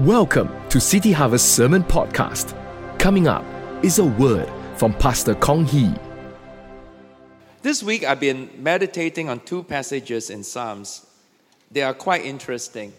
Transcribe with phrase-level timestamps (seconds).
[0.00, 2.56] Welcome to City Harvest Sermon Podcast.
[2.98, 3.44] Coming up
[3.84, 5.92] is a word from Pastor Kong Hee.
[7.60, 11.04] This week I've been meditating on two passages in Psalms.
[11.70, 12.94] They are quite interesting.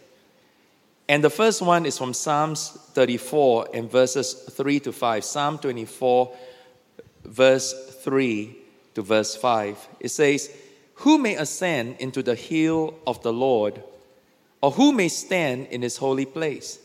[1.10, 5.24] And the first one is from Psalms 34 and verses 3 to 5.
[5.24, 6.36] Psalm 24,
[7.26, 8.56] verse 3
[8.94, 9.88] to verse 5.
[10.02, 10.56] It says,
[10.97, 13.81] Who may ascend into the hill of the Lord,
[14.62, 16.77] or who may stand in his holy place?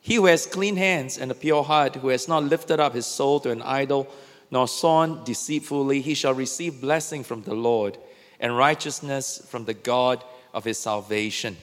[0.00, 3.06] He who has clean hands and a pure heart, who has not lifted up his
[3.06, 4.08] soul to an idol,
[4.50, 7.98] nor sworn deceitfully, he shall receive blessing from the Lord
[8.40, 10.24] and righteousness from the God
[10.54, 11.56] of his salvation.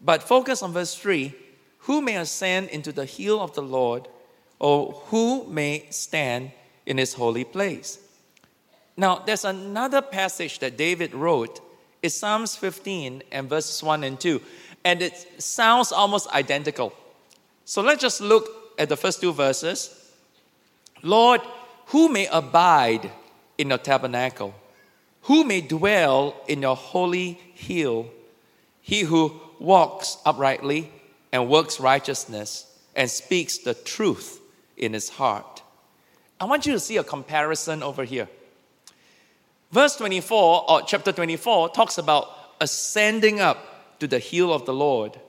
[0.00, 1.34] But focus on verse 3
[1.80, 4.08] Who may ascend into the hill of the Lord,
[4.58, 6.50] or who may stand
[6.84, 7.98] in his holy place?
[8.96, 11.60] Now, there's another passage that David wrote.
[12.02, 14.40] It's Psalms 15 and verses 1 and 2.
[14.84, 16.92] And it sounds almost identical.
[17.68, 19.94] So let's just look at the first two verses.
[21.02, 21.42] Lord,
[21.88, 23.10] who may abide
[23.58, 24.54] in your tabernacle?
[25.24, 28.06] Who may dwell in your holy hill?
[28.80, 30.90] He who walks uprightly
[31.30, 32.64] and works righteousness
[32.96, 34.40] and speaks the truth
[34.78, 35.62] in his heart.
[36.40, 38.30] I want you to see a comparison over here.
[39.72, 42.30] Verse 24, or chapter 24, talks about
[42.62, 45.20] ascending up to the hill of the Lord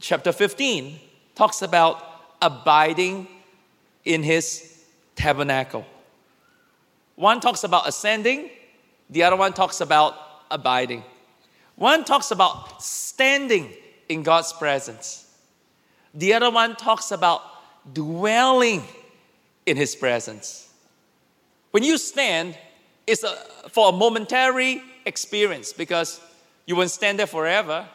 [0.00, 0.98] chapter 15
[1.34, 2.02] talks about
[2.40, 3.28] abiding
[4.04, 4.84] in his
[5.16, 5.86] tabernacle.
[7.16, 8.50] One talks about ascending,
[9.10, 10.14] the other one talks about
[10.50, 11.04] abiding.
[11.76, 13.72] One talks about standing
[14.08, 15.26] in God's presence,
[16.14, 17.40] the other one talks about
[17.94, 18.82] dwelling
[19.64, 20.68] in his presence.
[21.70, 22.58] When you stand,
[23.06, 23.34] it's a,
[23.70, 26.20] for a momentary experience because
[26.66, 27.88] you won't stand there forever,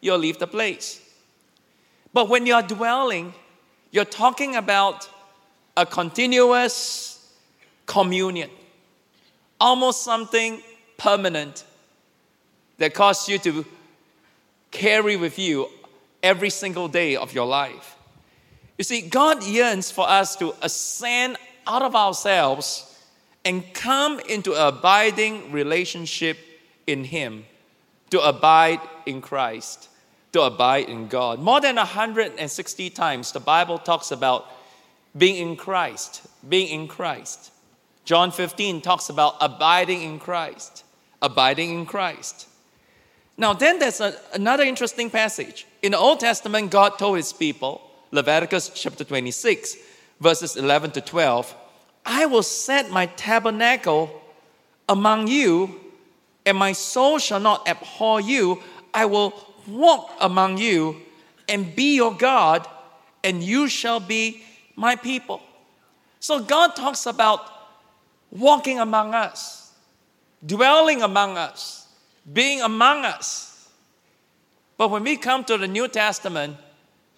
[0.00, 1.00] you'll leave the place.
[2.14, 3.34] But when you're dwelling,
[3.90, 5.08] you're talking about
[5.76, 7.34] a continuous
[7.86, 8.48] communion,
[9.60, 10.62] almost something
[10.96, 11.64] permanent
[12.78, 13.66] that causes you to
[14.70, 15.68] carry with you
[16.22, 17.96] every single day of your life.
[18.78, 22.96] You see, God yearns for us to ascend out of ourselves
[23.44, 26.38] and come into abiding relationship
[26.86, 27.44] in Him,
[28.10, 29.88] to abide in Christ
[30.34, 31.38] to abide in God.
[31.38, 34.50] More than 160 times, the Bible talks about
[35.16, 37.52] being in Christ, being in Christ.
[38.04, 40.82] John 15 talks about abiding in Christ,
[41.22, 42.48] abiding in Christ.
[43.36, 45.68] Now, then there's a, another interesting passage.
[45.82, 49.76] In the Old Testament, God told his people, Leviticus chapter 26,
[50.20, 51.54] verses 11 to 12,
[52.04, 54.20] I will set my tabernacle
[54.88, 55.80] among you,
[56.44, 58.64] and my soul shall not abhor you.
[58.92, 60.96] I will walk among you
[61.48, 62.66] and be your God,
[63.22, 64.42] and you shall be
[64.76, 65.40] my people.
[66.20, 67.50] So God talks about
[68.30, 69.72] walking among us,
[70.44, 71.86] dwelling among us,
[72.32, 73.68] being among us.
[74.76, 76.56] But when we come to the New Testament,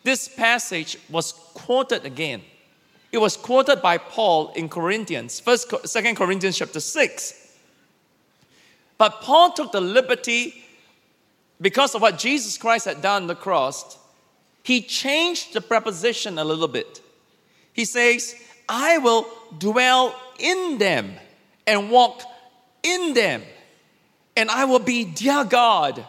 [0.03, 2.43] this passage was quoted again.
[3.13, 7.57] It was quoted by Paul in Corinthians, first, second Corinthians chapter 6.
[8.99, 10.66] But Paul took the liberty
[11.61, 13.99] because of what Jesus Christ had done on the cross,
[14.62, 17.00] he changed the preposition a little bit.
[17.72, 18.34] He says,
[18.69, 19.27] I will
[19.59, 21.12] dwell in them
[21.66, 22.22] and walk
[22.83, 23.43] in them,
[24.37, 26.05] and I will be their God,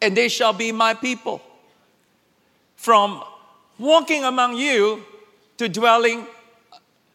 [0.00, 1.40] and they shall be my people.
[2.76, 3.22] From
[3.78, 5.04] walking among you
[5.58, 6.26] to dwelling,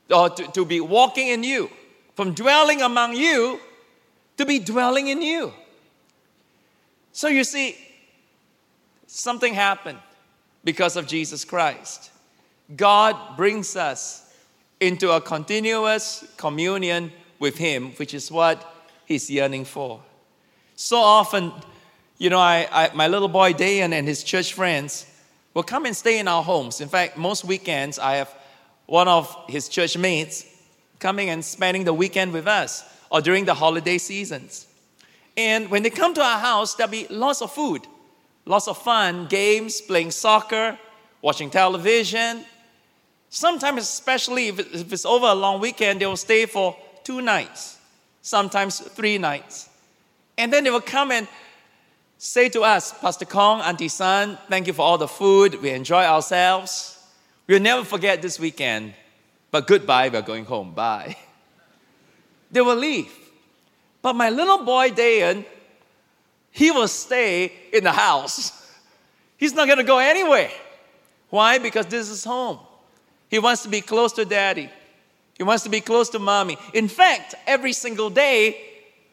[0.09, 1.69] or to, to be walking in you,
[2.15, 3.59] from dwelling among you
[4.37, 5.51] to be dwelling in you.
[7.17, 7.75] So you see,
[9.07, 9.97] something happened
[10.63, 12.11] because of Jesus Christ.
[12.75, 14.31] God brings us
[14.79, 18.63] into a continuous communion with Him, which is what
[19.07, 19.99] He's yearning for.
[20.75, 21.53] So often,
[22.19, 25.07] you know, I, I, my little boy Dayan and his church friends
[25.55, 26.81] will come and stay in our homes.
[26.81, 28.31] In fact, most weekends, I have
[28.85, 30.45] one of his church mates
[30.99, 34.66] coming and spending the weekend with us or during the holiday seasons.
[35.37, 37.85] And when they come to our house, there'll be lots of food,
[38.45, 40.77] lots of fun, games, playing soccer,
[41.21, 42.43] watching television.
[43.29, 47.77] Sometimes, especially if it's over a long weekend, they will stay for two nights,
[48.23, 49.69] sometimes three nights.
[50.39, 51.27] And then they will come and
[52.17, 55.61] say to us, Pastor Kong, Auntie Sun, thank you for all the food.
[55.61, 56.97] We enjoy ourselves.
[57.45, 58.93] We'll never forget this weekend,
[59.51, 60.73] but goodbye, we're going home.
[60.73, 61.15] Bye.
[62.49, 63.26] They will leave.
[64.01, 65.45] But my little boy, Dayan,
[66.51, 68.51] he will stay in the house.
[69.37, 70.51] He's not going to go anywhere.
[71.29, 71.59] Why?
[71.59, 72.59] Because this is home.
[73.29, 74.69] He wants to be close to daddy.
[75.37, 76.57] He wants to be close to mommy.
[76.73, 78.57] In fact, every single day,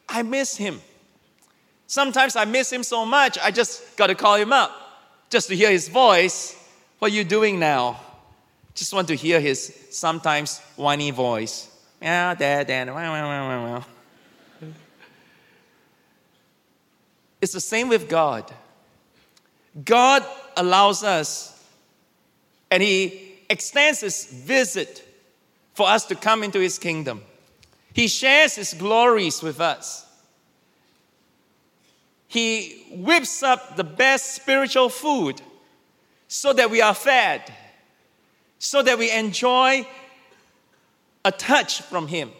[0.09, 0.81] I miss him.
[1.87, 4.71] Sometimes I miss him so much, I just got to call him up
[5.29, 6.55] just to hear his voice.
[6.97, 7.99] What are you doing now?
[8.73, 11.69] Just want to hear his sometimes whiny voice.
[12.01, 13.85] Yeah, dad, dad.
[17.45, 18.51] It's the same with God.
[19.83, 20.25] God
[20.57, 21.63] allows us
[22.71, 25.07] and He extends His visit
[25.75, 27.21] for us to come into His kingdom.
[27.93, 30.07] He shares His glories with us.
[32.29, 35.39] He whips up the best spiritual food
[36.27, 37.43] so that we are fed,
[38.57, 39.85] so that we enjoy
[41.23, 42.31] a touch from Him.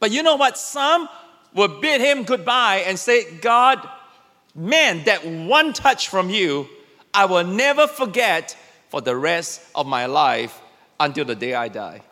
[0.00, 0.56] But you know what?
[0.56, 1.06] Some
[1.52, 3.86] will bid Him goodbye and say, God,
[4.54, 6.68] man, that one touch from you,
[7.14, 8.56] I will never forget
[8.88, 10.60] for the rest of my life
[10.98, 12.02] until the day I die.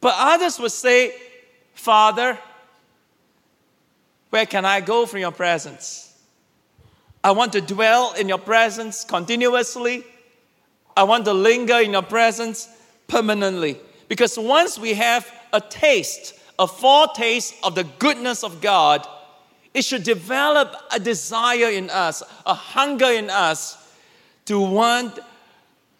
[0.00, 1.14] But others would say,
[1.74, 2.38] Father,
[4.30, 6.04] where can I go from your presence?
[7.22, 10.04] I want to dwell in your presence continuously.
[10.96, 12.68] I want to linger in your presence
[13.06, 13.78] permanently.
[14.08, 19.06] Because once we have a taste, a foretaste of the goodness of God,
[19.74, 23.76] it should develop a desire in us, a hunger in us
[24.46, 25.18] to want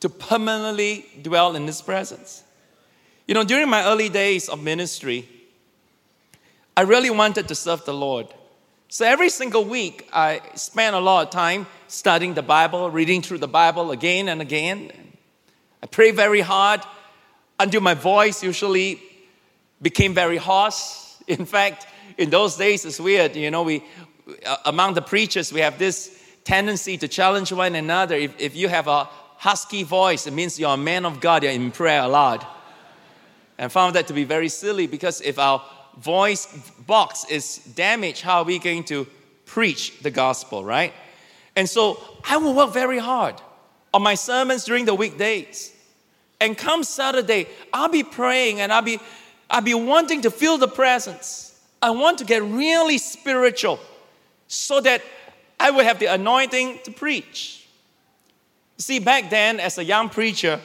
[0.01, 2.43] to permanently dwell in His presence.
[3.27, 5.29] You know, during my early days of ministry,
[6.77, 8.29] I really wanted to serve the Lord.
[8.89, 13.39] So every single week, I spent a lot of time studying the Bible, reading through
[13.39, 14.93] the Bible again and again.
[15.83, 16.81] I prayed very hard
[17.61, 19.03] until my voice usually
[19.83, 21.23] became very hoarse.
[21.27, 21.87] In fact,
[22.19, 23.37] in those days, it's weird.
[23.37, 23.85] You know, we
[24.45, 28.15] uh, among the preachers, we have this tendency to challenge one another.
[28.15, 29.05] If, if you have a
[29.37, 32.47] husky voice, it means you're a man of God, you're in prayer a lot.
[33.57, 35.65] And found that to be very silly because if our
[35.97, 36.47] voice
[36.87, 39.07] box is damaged, how are we going to
[39.47, 40.93] preach the gospel, right?
[41.57, 43.37] And so I will work very hard
[43.95, 45.75] on my sermons during the weekdays.
[46.41, 49.01] And come Saturday, I'll be praying and I'll be,
[49.51, 51.48] I'll be wanting to feel the presence.
[51.81, 53.79] I want to get really spiritual
[54.49, 55.03] so that
[55.61, 57.69] I would have the anointing to preach.
[58.79, 60.61] See, back then, as a young preacher,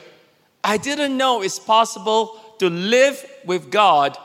[0.63, 4.18] I didn't know it's possible to live with God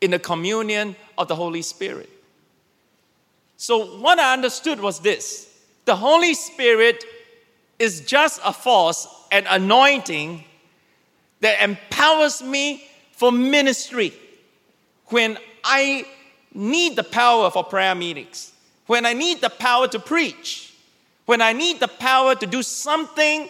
[0.00, 2.08] in the communion of the Holy Spirit.
[3.56, 5.48] So, what I understood was this
[5.84, 7.04] the Holy Spirit
[7.78, 10.44] is just a force, an anointing
[11.40, 14.12] that empowers me for ministry
[15.08, 16.06] when I
[16.54, 18.52] need the power for prayer meetings,
[18.86, 20.74] when I need the power to preach,
[21.26, 23.48] when I need the power to do something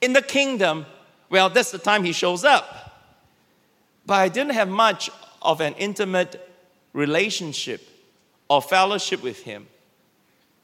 [0.00, 0.86] in the kingdom.
[1.30, 2.74] Well, that's the time He shows up.
[4.06, 5.10] But I didn't have much
[5.42, 6.48] of an intimate
[6.92, 7.86] relationship
[8.48, 9.66] or fellowship with Him.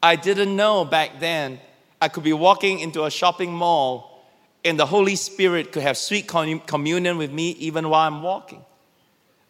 [0.03, 1.61] I didn't know back then
[2.01, 4.25] I could be walking into a shopping mall
[4.65, 8.65] and the Holy Spirit could have sweet communion with me even while I'm walking.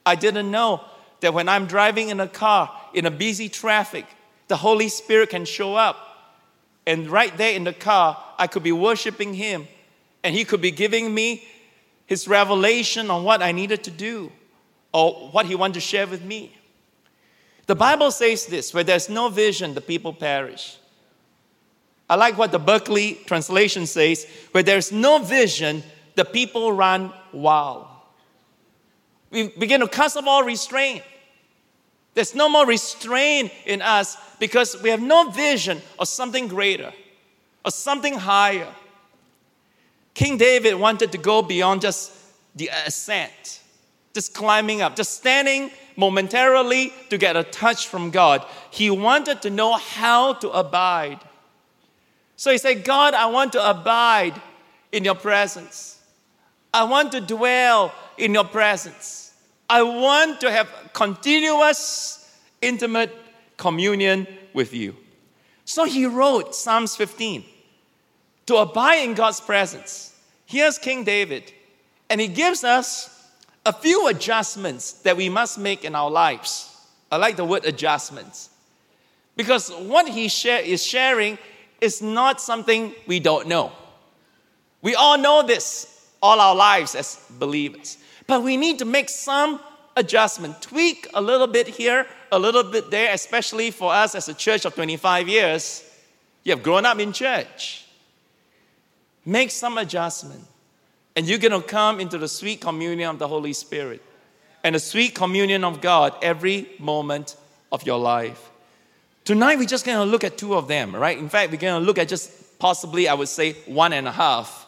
[0.06, 0.82] I didn't know
[1.20, 4.06] that when I'm driving in a car in a busy traffic,
[4.48, 5.96] the Holy Spirit can show up.
[6.86, 9.67] And right there in the car, I could be worshiping Him,
[10.22, 11.46] and He could be giving me
[12.06, 14.31] His revelation on what I needed to do
[14.94, 16.56] or what he wanted to share with me.
[17.67, 20.79] The Bible says this where there's no vision, the people perish.
[22.08, 25.82] I like what the Berkeley translation says where there's no vision,
[26.14, 27.88] the people run wild.
[29.34, 31.03] We begin to cast off all restraint.
[32.14, 36.94] There's no more restraint in us because we have no vision of something greater,
[37.67, 38.72] of something higher.
[40.14, 42.12] King David wanted to go beyond just
[42.55, 43.60] the ascent
[44.14, 48.46] just climbing up, just standing momentarily to get a touch from God.
[48.70, 51.19] He wanted to know how to abide.
[52.36, 54.41] So he said, God, I want to abide
[54.93, 56.00] in your presence.
[56.72, 59.23] I want to dwell in your presence.
[59.74, 63.12] I want to have continuous, intimate
[63.56, 64.94] communion with you.
[65.64, 67.44] So he wrote Psalms 15
[68.46, 70.16] to abide in God's presence.
[70.46, 71.52] Here's King David,
[72.08, 73.32] and he gives us
[73.66, 76.70] a few adjustments that we must make in our lives.
[77.10, 78.50] I like the word adjustments.
[79.34, 81.36] Because what he share, is sharing
[81.81, 83.72] is not something we don't know.
[84.82, 87.98] We all know this all our lives as believers.
[88.26, 89.60] But we need to make some
[89.96, 94.34] adjustment, tweak a little bit here, a little bit there, especially for us as a
[94.34, 95.88] church of 25 years.
[96.43, 97.86] You have grown up in church.
[99.24, 100.44] Make some adjustment.
[101.16, 104.02] And you're going to come into the sweet communion of the Holy Spirit
[104.64, 107.36] and the sweet communion of God every moment
[107.70, 108.50] of your life.
[109.24, 111.16] Tonight, we're just going to look at two of them, right?
[111.16, 114.12] In fact, we're going to look at just possibly, I would say, one and a
[114.12, 114.66] half.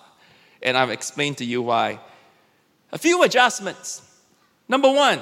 [0.63, 1.99] And I've explained to you why.
[2.93, 4.03] A few adjustments.
[4.69, 5.21] Number one,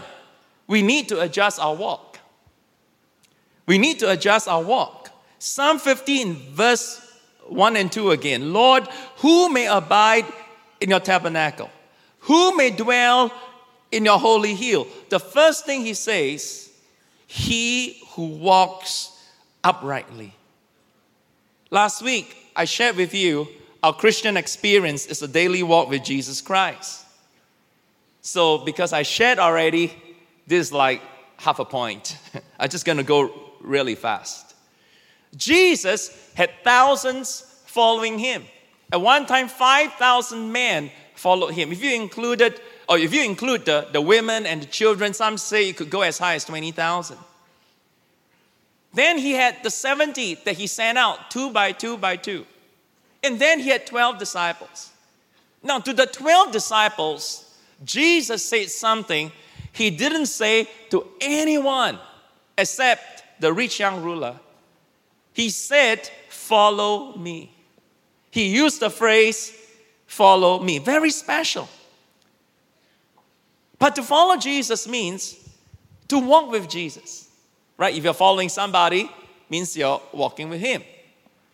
[0.66, 2.18] we need to adjust our walk.
[3.66, 5.10] We need to adjust our walk.
[5.38, 7.00] Psalm 15, verse
[7.48, 8.52] 1 and 2 again.
[8.52, 10.24] Lord, who may abide
[10.80, 11.70] in your tabernacle?
[12.20, 13.32] Who may dwell
[13.90, 14.86] in your holy hill?
[15.10, 16.70] The first thing he says,
[17.26, 19.10] he who walks
[19.62, 20.34] uprightly.
[21.70, 23.48] Last week, I shared with you
[23.82, 27.03] our Christian experience is a daily walk with Jesus Christ.
[28.26, 29.92] So, because I shared already,
[30.46, 31.02] this is like
[31.36, 32.16] half a point.
[32.58, 34.54] I'm just gonna go really fast.
[35.36, 38.44] Jesus had thousands following him.
[38.90, 41.70] At one time, 5,000 men followed him.
[41.70, 45.68] If you included, or if you include the, the women and the children, some say
[45.68, 47.18] it could go as high as 20,000.
[48.94, 52.46] Then he had the 70 that he sent out, two by two by two.
[53.22, 54.92] And then he had 12 disciples.
[55.62, 57.43] Now, to the 12 disciples,
[57.84, 59.30] Jesus said something
[59.72, 61.98] he didn't say to anyone
[62.56, 64.38] except the rich young ruler.
[65.32, 67.52] He said, Follow me.
[68.30, 69.52] He used the phrase,
[70.06, 70.78] Follow me.
[70.78, 71.68] Very special.
[73.80, 75.36] But to follow Jesus means
[76.06, 77.28] to walk with Jesus,
[77.76, 77.94] right?
[77.94, 79.10] If you're following somebody,
[79.50, 80.84] means you're walking with him.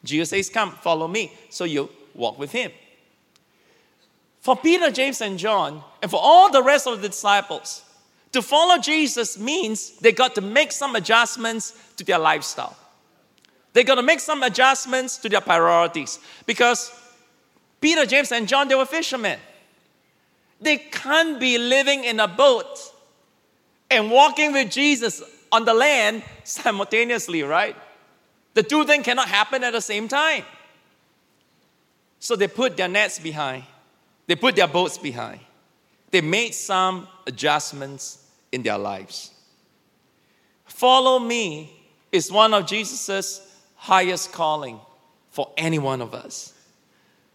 [0.05, 1.33] Jesus says, Come, follow me.
[1.49, 2.71] So you walk with him.
[4.41, 7.83] For Peter, James, and John, and for all the rest of the disciples,
[8.33, 12.77] to follow Jesus means they got to make some adjustments to their lifestyle.
[13.73, 16.93] They got to make some adjustments to their priorities because
[17.81, 19.39] Peter, James, and John, they were fishermen.
[20.61, 22.79] They can't be living in a boat
[23.91, 27.77] and walking with Jesus on the land simultaneously, right?
[28.55, 30.45] The two things cannot happen at the same time.
[32.19, 33.65] So they put their nets behind,
[34.31, 35.41] they put their boats behind.
[36.13, 39.33] They made some adjustments in their lives.
[40.67, 41.73] Follow me
[42.13, 43.41] is one of Jesus'
[43.75, 44.79] highest calling
[45.33, 46.53] for any one of us.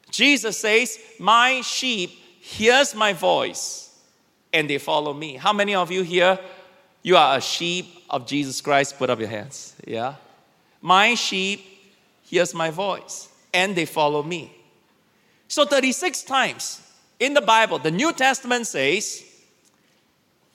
[0.10, 3.94] Jesus says, My sheep hears my voice
[4.54, 5.36] and they follow me.
[5.36, 6.40] How many of you here
[7.04, 8.98] you are a sheep of Jesus Christ?
[8.98, 9.76] Put up your hands.
[9.86, 10.16] Yeah.
[10.82, 11.60] My sheep
[12.24, 14.56] hears my voice and they follow me.
[15.50, 16.84] So 36 times
[17.20, 19.24] in the Bible, the New Testament says,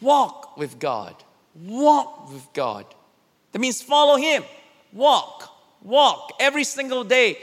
[0.00, 1.14] walk with God.
[1.54, 2.86] Walk with God.
[3.52, 4.44] That means follow Him.
[4.92, 5.50] Walk.
[5.82, 7.38] Walk every single day.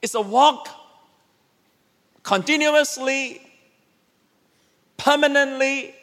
[0.00, 0.68] It's a walk
[2.22, 3.40] continuously,
[4.96, 5.94] permanently.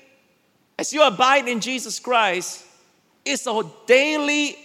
[0.78, 2.66] As you abide in Jesus Christ,
[3.24, 4.58] it's a daily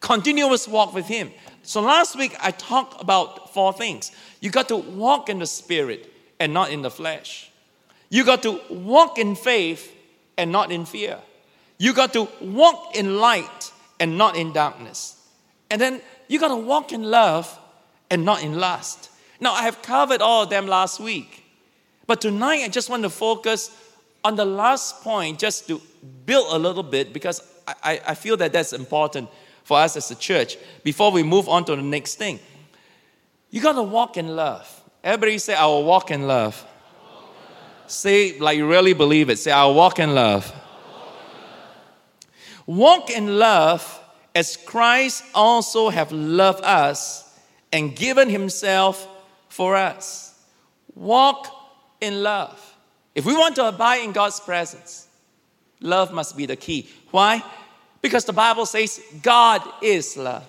[0.00, 1.32] continuous walk with Him.
[1.62, 4.12] So last week I talked about four things.
[4.40, 7.50] You got to walk in the Spirit and not in the flesh.
[8.10, 9.94] You got to walk in faith
[10.36, 11.18] and not in fear.
[11.78, 15.16] You got to walk in light and not in darkness.
[15.70, 17.58] And then you got to walk in love
[18.10, 19.10] and not in lust.
[19.40, 21.44] Now, I have covered all of them last week.
[22.06, 23.70] But tonight, I just want to focus
[24.24, 25.80] on the last point just to
[26.24, 29.28] build a little bit because I, I feel that that's important
[29.62, 32.40] for us as a church before we move on to the next thing.
[33.50, 34.77] You got to walk in love.
[35.02, 36.64] Everybody say, I will walk in love.
[37.86, 39.38] Say, like you really believe it.
[39.38, 40.52] Say, I will walk in love.
[42.66, 44.00] Walk in love
[44.34, 47.34] as Christ also have loved us
[47.72, 49.08] and given himself
[49.48, 50.38] for us.
[50.94, 51.48] Walk
[52.00, 52.76] in love.
[53.14, 55.08] If we want to abide in God's presence,
[55.80, 56.88] love must be the key.
[57.10, 57.42] Why?
[58.02, 60.46] Because the Bible says God is love.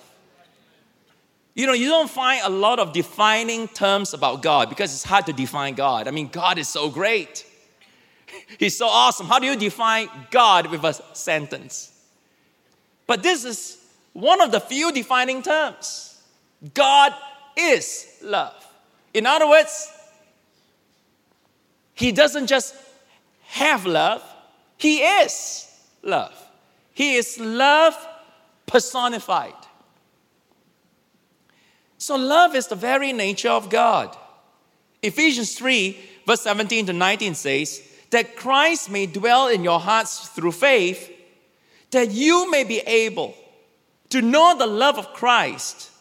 [1.60, 5.26] You know, you don't find a lot of defining terms about God because it's hard
[5.26, 6.08] to define God.
[6.08, 7.46] I mean, God is so great.
[8.58, 9.28] He's so awesome.
[9.28, 11.92] How do you define God with a sentence?
[13.06, 13.78] But this is
[14.14, 16.24] one of the few defining terms.
[16.74, 17.14] God
[17.58, 18.66] is love.
[19.14, 19.92] In other words,
[21.94, 22.74] He doesn't just
[23.48, 24.24] have love,
[24.78, 25.70] He is
[26.04, 26.34] love.
[26.94, 27.98] He is love
[28.66, 29.59] personified.
[32.00, 34.18] So, love is the very nature of God.
[35.04, 40.54] Ephesians 3, verse 17 to 19 says, That Christ may dwell in your hearts through
[40.54, 41.12] faith,
[41.92, 43.36] that you may be able
[44.10, 45.92] to know the love of Christ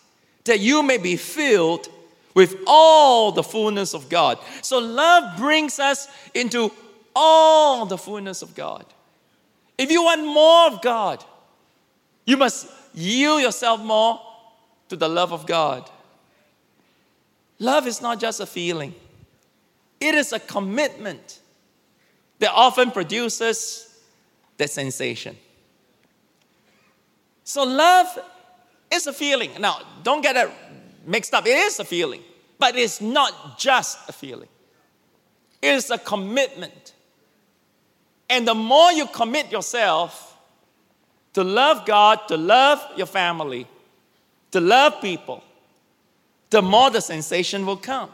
[0.49, 1.89] that you may be filled
[2.35, 4.39] with all the fullness of God.
[4.63, 6.73] So, love brings us into
[7.15, 8.85] all the fullness of God.
[9.77, 11.25] If you want more of God,
[12.25, 14.21] you must yield yourself more
[14.89, 15.91] to the love of God.
[17.59, 18.95] Love is not just a feeling,
[20.01, 21.41] it is a commitment
[22.39, 24.01] that often produces
[24.57, 25.37] that sensation.
[27.43, 28.07] So, love
[28.93, 29.51] is a feeling.
[29.59, 30.51] Now, don't get it
[31.07, 31.47] mixed up.
[31.47, 32.23] It is a feeling,
[32.59, 34.49] but it's not just a feeling,
[35.63, 36.95] it is a commitment.
[38.31, 40.37] And the more you commit yourself
[41.33, 43.67] to love God, to love your family,
[44.51, 45.43] to love people,
[46.51, 48.11] the more the sensation will come.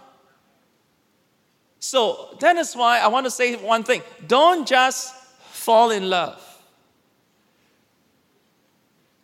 [1.79, 5.15] So that is why I want to say one thing don't just
[5.51, 6.41] fall in love.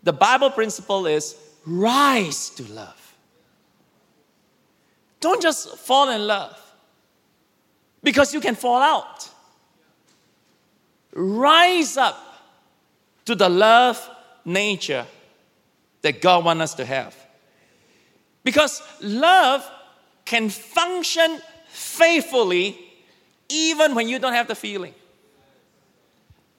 [0.02, 1.36] The Bible principle is
[1.66, 3.14] rise to love.
[5.20, 6.58] Don't just fall in love
[8.02, 9.28] because you can fall out.
[11.12, 12.18] Rise up
[13.26, 14.08] to the love
[14.44, 15.06] nature
[16.02, 17.14] that God wants us to have.
[18.42, 19.68] Because love
[20.24, 22.78] can function faithfully
[23.48, 24.94] even when you don't have the feeling.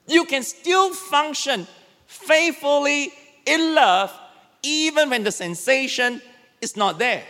[0.07, 1.67] You can still function
[2.05, 3.11] faithfully
[3.45, 4.17] in love
[4.61, 6.21] even when the sensation
[6.59, 7.23] is not there.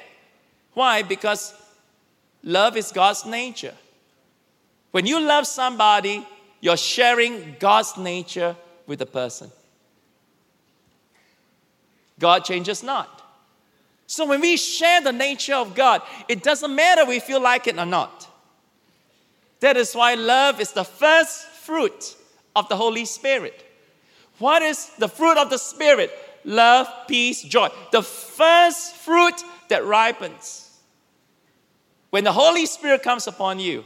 [0.73, 1.03] Why?
[1.03, 1.53] Because
[2.43, 3.75] love is God's nature.
[4.91, 6.25] When you love somebody,
[6.59, 8.55] you're sharing God's nature
[8.87, 9.51] with the person.
[12.21, 13.21] God changes not.
[14.07, 17.77] So when we share the nature of God, it doesn't matter we feel like it
[17.77, 18.27] or not.
[19.59, 22.15] That is why love is the first fruit
[22.55, 23.65] of the Holy Spirit.
[24.37, 26.11] What is the fruit of the Spirit?
[26.43, 27.69] Love, peace, joy.
[27.91, 30.69] The first fruit that ripens.
[32.09, 33.85] When the Holy Spirit comes upon you,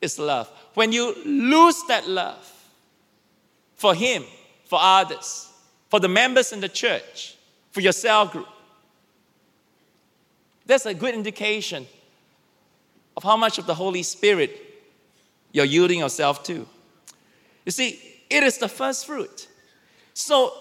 [0.00, 0.48] is love.
[0.74, 2.52] When you lose that love
[3.74, 4.24] for Him,
[4.64, 5.47] for others,
[5.88, 7.36] for the members in the church,
[7.70, 8.46] for your cell group,
[10.66, 11.86] that's a good indication
[13.16, 14.50] of how much of the Holy Spirit
[15.52, 16.66] you're yielding yourself to.
[17.64, 17.98] You see,
[18.30, 19.48] it is the first fruit.
[20.14, 20.52] So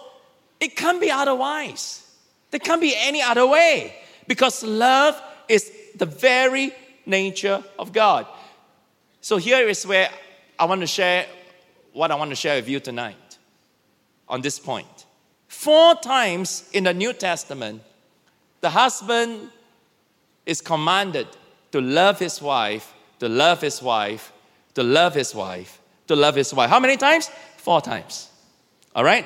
[0.60, 2.04] it can't be otherwise.
[2.52, 3.96] There can't be any other way
[4.28, 6.72] because love is the very
[7.06, 8.28] nature of God.
[9.22, 10.10] So here is where
[10.58, 11.26] I want to share
[11.94, 13.38] what I want to share with you tonight
[14.30, 14.97] on this point.
[15.68, 17.82] Four times in the New Testament,
[18.62, 19.50] the husband
[20.46, 21.28] is commanded
[21.74, 24.32] to love his wife, to love his wife,
[24.76, 26.70] to love his wife, to love his wife.
[26.70, 27.30] How many times?
[27.58, 28.30] Four times.
[28.96, 29.26] All right?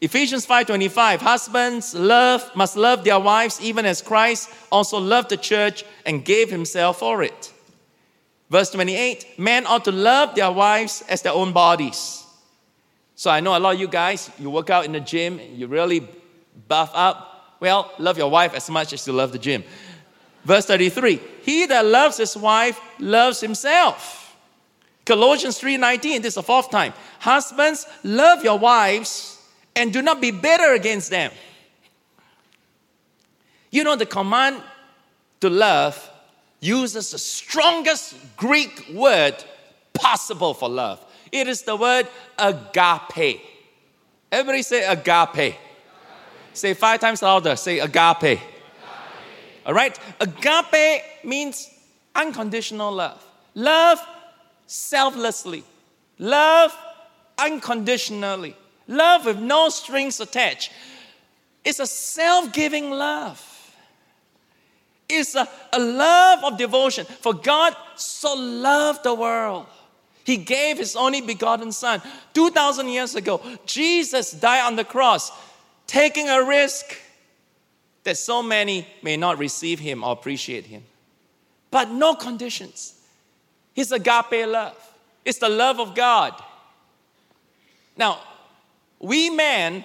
[0.00, 5.84] Ephesians 5:25 Husbands love must love their wives even as Christ also loved the church
[6.06, 7.52] and gave himself for it.
[8.48, 12.21] Verse 28 Men ought to love their wives as their own bodies.
[13.14, 15.66] So I know a lot of you guys, you work out in the gym, you
[15.66, 16.06] really
[16.68, 17.56] buff up.
[17.60, 19.64] Well, love your wife as much as you love the gym.
[20.44, 24.36] Verse 33 He that loves his wife loves himself.
[25.04, 26.92] Colossians 3:19, this is the fourth time.
[27.18, 29.38] Husbands, love your wives
[29.74, 31.32] and do not be bitter against them.
[33.70, 34.62] You know, the command
[35.40, 36.10] to love
[36.60, 39.34] uses the strongest Greek word
[39.92, 41.04] possible for love.
[41.32, 42.06] It is the word
[42.38, 43.40] agape.
[44.30, 45.34] Everybody say agape.
[45.34, 45.56] agape.
[46.52, 47.56] Say five times louder.
[47.56, 48.22] Say agape.
[48.22, 48.40] agape.
[49.64, 49.98] All right?
[50.20, 51.70] Agape means
[52.14, 53.24] unconditional love.
[53.54, 53.98] Love
[54.66, 55.64] selflessly.
[56.18, 56.76] Love
[57.38, 58.56] unconditionally.
[58.88, 60.70] Love with no strings attached.
[61.64, 63.48] It's a self giving love.
[65.08, 67.04] It's a, a love of devotion.
[67.04, 69.66] For God so loved the world.
[70.24, 72.00] He gave His only begotten Son.
[72.34, 75.32] 2,000 years ago, Jesus died on the cross,
[75.86, 76.96] taking a risk
[78.04, 80.82] that so many may not receive Him or appreciate Him.
[81.70, 82.94] But no conditions.
[83.74, 84.76] His agape love.
[85.24, 86.34] It's the love of God.
[87.96, 88.20] Now,
[88.98, 89.84] we men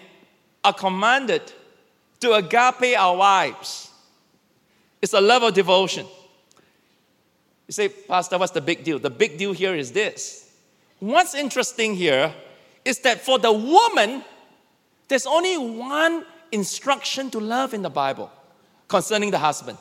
[0.63, 1.41] are commanded
[2.19, 3.89] to agape our wives.
[5.01, 6.07] It's a love of devotion.
[7.67, 8.97] You say, Pastor, what's the big deal?
[8.97, 10.49] The big deal here is this.
[10.99, 12.33] What's interesting here
[12.85, 14.23] is that for the woman,
[15.09, 18.31] there's only one instruction to love in the Bible
[18.87, 19.77] concerning the husband.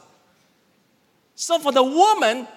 [1.37, 2.49] So for the woman,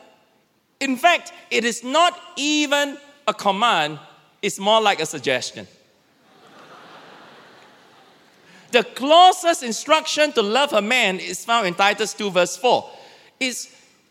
[0.80, 4.00] in fact, it is not even a command,
[4.42, 5.68] it's more like a suggestion.
[8.72, 12.90] The closest instruction to love a man is found in Titus 2, verse 4.
[13.40, 13.68] It's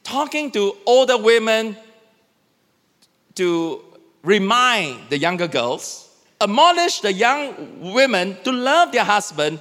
[0.08, 1.76] talking to older women
[3.34, 3.84] to
[4.22, 6.08] remind the younger girls,
[6.40, 9.58] admonish the young women to love their husband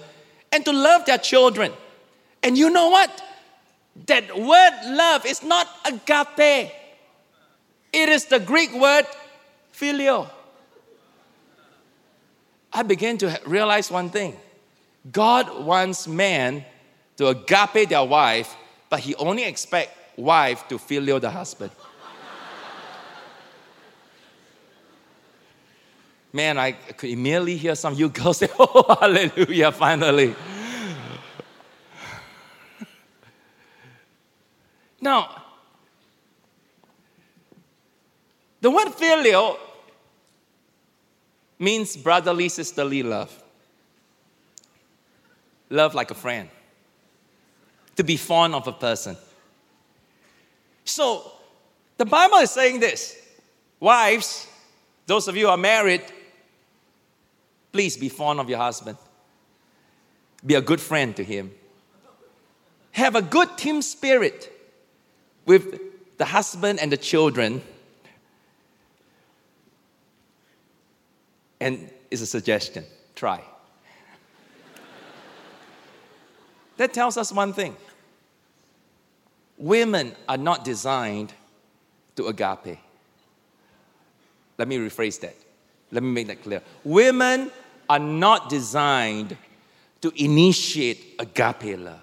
[0.53, 1.73] and to love their children.
[2.41, 3.11] And you know what?
[4.05, 6.71] That word love is not agape,
[7.91, 9.05] it is the Greek word
[9.73, 10.29] phileo.
[12.71, 14.37] I began to realize one thing
[15.11, 16.63] God wants men
[17.17, 18.55] to agape their wife,
[18.89, 21.71] but He only expects wife to phileo the husband.
[26.33, 30.35] Man, I could immediately hear some of you girls say, Oh, hallelujah, finally.
[34.99, 35.43] now,
[38.59, 39.57] the word phileo
[41.57, 43.43] means brotherly, sisterly love.
[45.69, 46.49] Love like a friend.
[47.95, 49.17] To be fond of a person.
[50.87, 51.31] So,
[51.97, 53.17] the Bible is saying this
[53.79, 54.47] Wives,
[55.05, 56.01] those of you who are married,
[57.71, 58.97] please be fond of your husband.
[60.45, 61.51] Be a good friend to him.
[62.91, 64.51] Have a good team spirit
[65.45, 65.79] with
[66.17, 67.61] the husband and the children.
[71.59, 73.43] And it's a suggestion try.
[76.77, 77.75] that tells us one thing
[79.57, 81.33] women are not designed
[82.15, 82.77] to agape.
[84.57, 85.35] Let me rephrase that.
[85.91, 86.61] Let me make that clear.
[86.83, 87.51] Women
[87.89, 89.37] are not designed
[90.01, 92.01] to initiate agape love.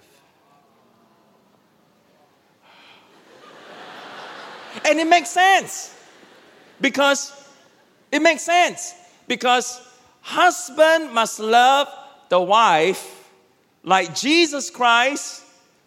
[4.85, 5.95] and it makes sense
[6.81, 7.33] because
[8.11, 8.95] it makes sense
[9.27, 9.81] because
[10.21, 11.89] husband must love
[12.29, 13.31] the wife
[13.83, 15.43] like Jesus Christ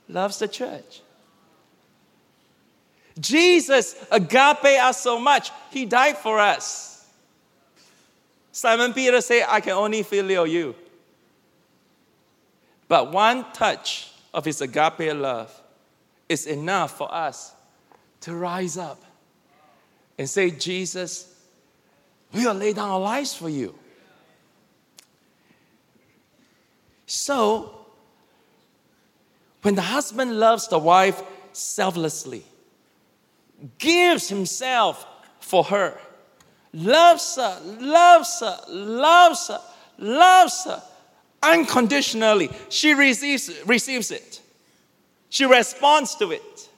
[0.08, 1.01] loves the church.
[3.19, 7.06] Jesus agape us so much, he died for us.
[8.51, 10.75] Simon Peter said, I can only phileo you.
[12.88, 15.53] But one touch of his agape love
[16.30, 17.53] is enough for us
[18.21, 19.03] to rise up
[20.17, 21.34] and say, Jesus,
[22.34, 23.75] we will lay down our lives for you.
[27.06, 27.86] So,
[29.62, 31.21] when the husband loves the wife
[31.53, 32.43] selflessly,
[33.78, 35.06] gives himself
[35.39, 36.00] for her,
[36.74, 39.62] loves her, loves her, loves her,
[39.98, 40.82] loves her
[41.43, 44.41] unconditionally, she receives, receives it.
[45.30, 46.70] She responds to it.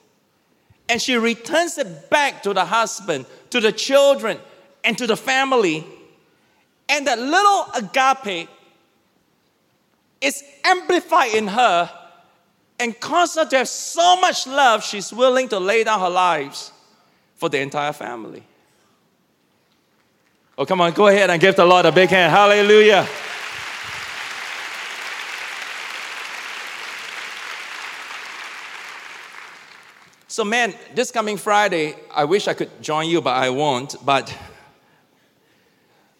[0.88, 4.38] And she returns it back to the husband, to the children,
[4.82, 5.86] and to the family.
[6.88, 8.48] And that little agape
[10.20, 11.90] is amplified in her
[12.80, 16.72] and cause her to have so much love, she's willing to lay down her lives
[17.36, 18.42] for the entire family.
[20.56, 22.32] Oh, come on, go ahead and give the Lord a big hand.
[22.32, 23.06] Hallelujah.
[30.26, 33.96] So, man, this coming Friday, I wish I could join you, but I won't.
[34.04, 34.34] But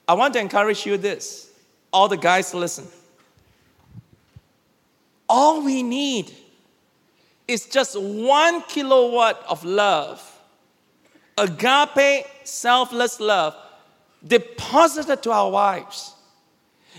[0.06, 1.50] I want to encourage you this.
[1.92, 2.86] All the guys, listen.
[5.28, 6.32] All we need
[7.50, 10.22] is just one kilowatt of love,
[11.36, 13.56] agape, selfless love,
[14.26, 16.14] deposited to our wives.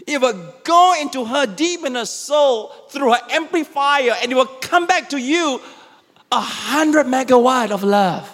[0.06, 4.46] It will go into her deep in her soul through her amplifier, and it will
[4.46, 5.62] come back to you
[6.32, 8.30] a hundred megawatt of love.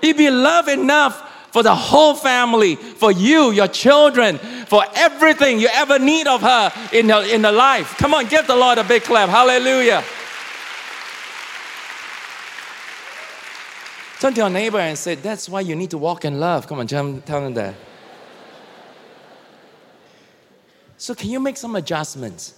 [0.00, 5.68] It'd be love enough for the whole family, for you, your children, for everything you
[5.72, 7.96] ever need of her in the, in the life.
[7.96, 9.28] Come on, give the Lord a big clap.
[9.28, 10.04] Hallelujah.
[14.18, 16.66] Turn to your neighbor and say, That's why you need to walk in love.
[16.66, 17.74] Come on, tell, them that.
[20.96, 22.54] So, can you make some adjustments?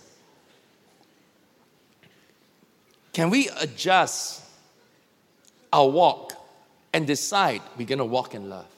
[3.12, 4.44] Can we adjust
[5.72, 6.32] our walk
[6.92, 8.68] and decide we're going to walk in love?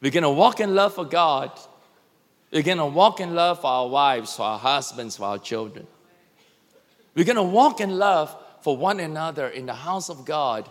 [0.00, 1.50] We're going to walk in love for God.
[2.50, 5.86] We're going to walk in love for our wives, for our husbands, for our children.
[7.14, 10.70] We're going to walk in love for one another in the house of God.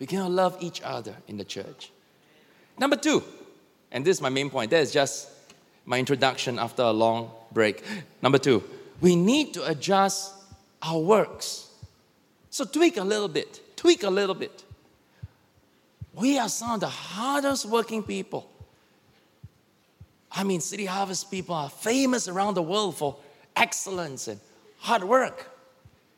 [0.00, 1.92] Going to love each other in the church.
[2.78, 3.22] Number two,
[3.92, 5.28] and this is my main point, that is just
[5.84, 7.84] my introduction after a long break.
[8.22, 8.64] Number two,
[9.00, 10.32] we need to adjust
[10.82, 11.68] our works.
[12.48, 14.64] So tweak a little bit, tweak a little bit.
[16.14, 18.50] We are some of the hardest working people.
[20.32, 23.16] I mean, City Harvest people are famous around the world for
[23.54, 24.40] excellence and
[24.78, 25.50] hard work.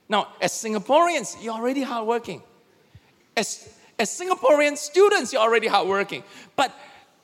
[0.08, 2.42] Now, as Singaporeans, you're already hardworking.
[3.36, 6.22] As, as Singaporean students, you're already hardworking.
[6.56, 6.74] But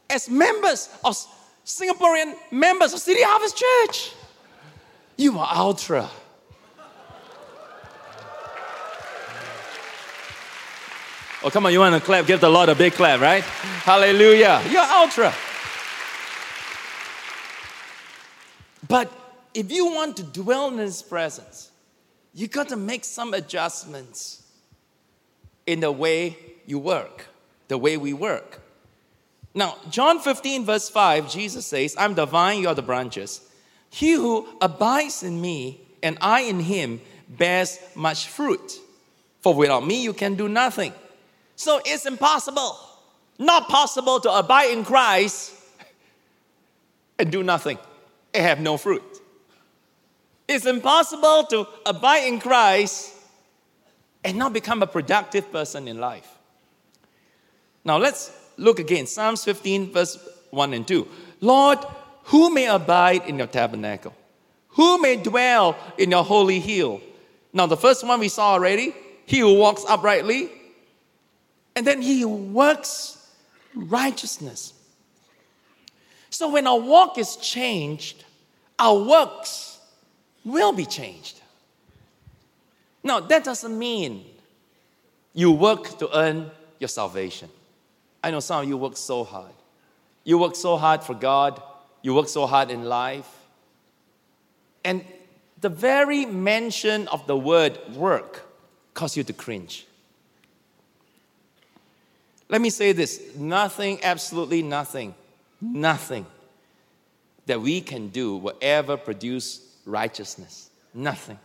[0.09, 1.16] as members of
[1.64, 4.12] Singaporean members of City Harvest Church,
[5.16, 6.09] you are ultra.
[11.44, 12.26] Oh, come on, you want to clap?
[12.26, 13.44] Give the Lord a big clap, right?
[13.44, 14.61] Hallelujah.
[14.70, 15.33] You're ultra.
[18.88, 19.12] But
[19.54, 21.70] if you want to dwell in His presence,
[22.35, 24.42] you've got to make some adjustments
[25.66, 26.37] in the way
[26.68, 27.26] you work,
[27.68, 28.61] the way we work.
[29.54, 33.40] Now, John 15, verse 5, Jesus says, I'm the vine, you are the branches.
[33.90, 38.78] He who abides in me and I in him bears much fruit.
[39.40, 40.92] For without me, you can do nothing.
[41.57, 42.78] So it's impossible,
[43.38, 45.54] not possible to abide in Christ
[47.18, 47.78] and do nothing
[48.35, 49.02] and have no fruit.
[50.46, 53.14] It's impossible to abide in Christ
[54.22, 56.38] and not become a productive person in life.
[57.88, 60.18] Now let's look again Psalms 15, verse
[60.51, 61.09] 1 and 2.
[61.40, 61.79] Lord,
[62.24, 64.14] who may abide in your tabernacle?
[64.72, 67.01] Who may dwell in your holy hill?
[67.55, 70.51] Now, the first one we saw already, he who walks uprightly,
[71.74, 73.27] and then he who works
[73.74, 74.74] righteousness.
[76.29, 78.22] So, when our walk is changed,
[78.79, 79.79] our works
[80.44, 81.40] will be changed.
[83.03, 84.27] Now, that doesn't mean
[85.33, 87.48] you work to earn your salvation.
[88.22, 89.52] I know some of you work so hard.
[90.24, 91.62] You work so hard for God,
[92.02, 93.28] you work so hard in life.
[94.85, 95.04] And
[95.61, 98.42] the very mention of the word work
[98.94, 99.87] causes you to cringe.
[102.48, 105.14] Let me say this nothing, absolutely nothing,
[105.61, 106.26] nothing
[107.46, 110.70] that we can do will ever produce righteousness.
[110.94, 111.38] Nothing.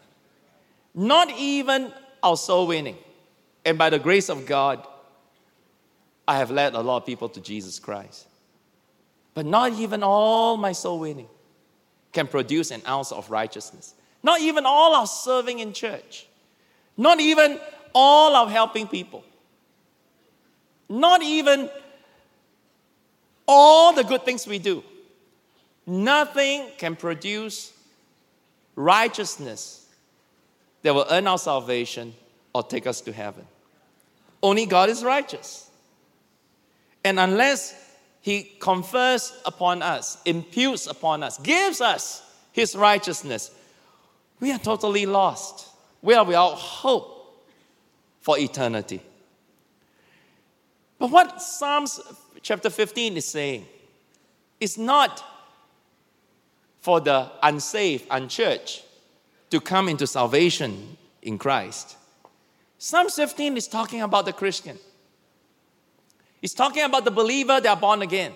[0.94, 2.98] Not even our soul winning.
[3.66, 4.86] And by the grace of God,
[6.28, 8.28] I have led a lot of people to Jesus Christ.
[9.34, 11.28] But not even all my soul winning
[12.12, 13.96] can produce an ounce of righteousness.
[14.22, 16.28] Not even all our serving in church.
[16.96, 17.60] Not even
[17.94, 19.24] all our helping people.
[20.88, 21.70] Not even
[23.48, 24.84] all the good things we do.
[25.86, 27.74] Nothing can produce
[28.76, 29.86] righteousness
[30.84, 32.14] that will earn our salvation
[32.54, 33.46] or take us to heaven.
[34.42, 35.63] Only God is righteous.
[37.04, 37.76] And unless
[38.22, 43.52] He confers upon us, imputes upon us, gives us His righteousness,
[44.40, 45.70] we are totally lost.
[46.02, 47.46] We are without hope
[48.20, 49.02] for eternity.
[51.00, 52.00] But what Psalms
[52.42, 53.66] chapter 15 is saying
[54.60, 55.24] is not
[56.80, 58.84] for the unsaved, unchurched
[59.50, 61.96] to come into salvation in Christ.
[62.78, 64.78] Psalm 15 is talking about the Christian.
[66.44, 68.34] He's talking about the believer that are born again.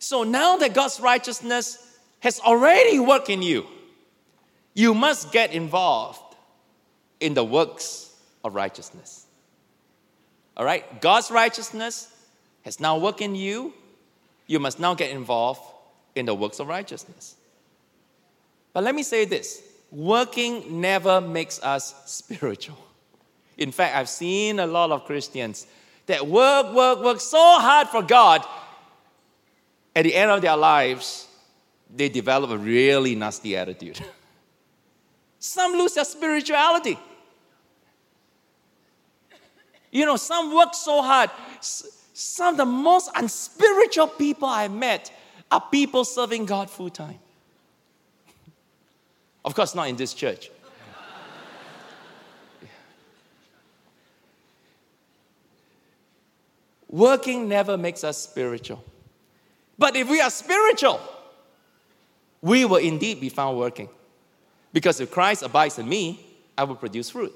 [0.00, 1.78] So now that God's righteousness
[2.18, 3.68] has already worked in you,
[4.74, 6.34] you must get involved
[7.20, 9.24] in the works of righteousness.
[10.56, 11.00] All right?
[11.00, 12.12] God's righteousness
[12.64, 13.72] has now worked in you.
[14.48, 15.60] You must now get involved
[16.16, 17.36] in the works of righteousness.
[18.72, 22.78] But let me say this working never makes us spiritual.
[23.58, 25.66] In fact, I've seen a lot of Christians
[26.06, 28.44] that work, work, work so hard for God.
[29.94, 31.28] At the end of their lives,
[31.94, 34.00] they develop a really nasty attitude.
[35.38, 36.98] Some lose their spirituality.
[39.90, 41.30] You know, some work so hard.
[41.60, 45.12] Some of the most unspiritual people I met
[45.50, 47.18] are people serving God full time.
[49.44, 50.50] Of course, not in this church.
[56.92, 58.84] Working never makes us spiritual.
[59.78, 61.00] But if we are spiritual,
[62.42, 63.88] we will indeed be found working.
[64.74, 66.24] Because if Christ abides in me,
[66.56, 67.32] I will produce fruit.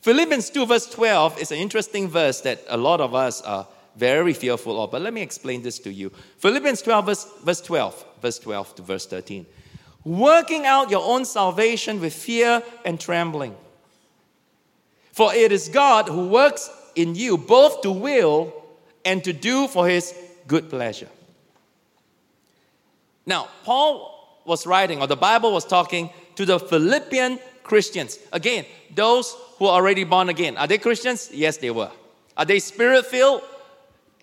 [0.00, 4.32] Philippians 2, verse 12 is an interesting verse that a lot of us are very
[4.32, 4.90] fearful of.
[4.90, 6.10] But let me explain this to you.
[6.38, 9.44] Philippians 12, verse, verse 12, verse 12 to verse 13.
[10.04, 13.54] Working out your own salvation with fear and trembling.
[15.12, 18.52] For it is God who works in you both to will
[19.04, 20.14] and to do for his
[20.46, 21.08] good pleasure.
[23.26, 28.18] Now, Paul was writing, or the Bible was talking to the Philippian Christians.
[28.32, 30.56] Again, those who are already born again.
[30.56, 31.30] Are they Christians?
[31.32, 31.90] Yes, they were.
[32.36, 33.42] Are they spirit filled?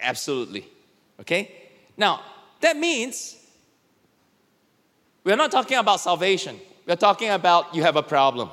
[0.02, 0.68] Absolutely.
[1.20, 1.52] Okay?
[1.98, 2.22] Now,
[2.62, 3.40] that means
[5.30, 6.60] We're not talking about salvation.
[6.88, 8.50] We're talking about you have a problem.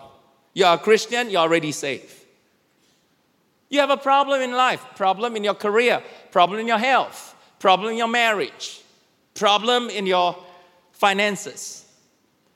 [0.53, 2.26] You're a Christian, you're already safe.
[3.77, 7.91] You have a problem in life, problem in your career, problem in your health, problem
[7.91, 8.81] in your marriage,
[9.35, 10.35] problem in your
[10.93, 11.85] finances.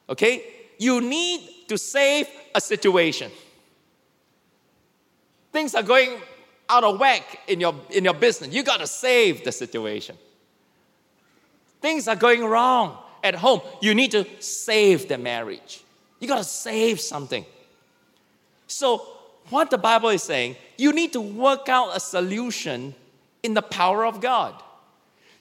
[0.09, 0.43] Okay?
[0.79, 3.31] You need to save a situation.
[5.53, 6.23] Things are going
[6.71, 8.55] out of whack in your, in your business.
[8.55, 10.17] You got to save the situation.
[11.83, 13.61] Things are going wrong at home.
[13.83, 15.83] You need to save the marriage.
[16.19, 17.45] You got to save something.
[18.67, 19.07] So,
[19.51, 22.95] what the Bible is saying, you need to work out a solution
[23.43, 24.55] in the power of God.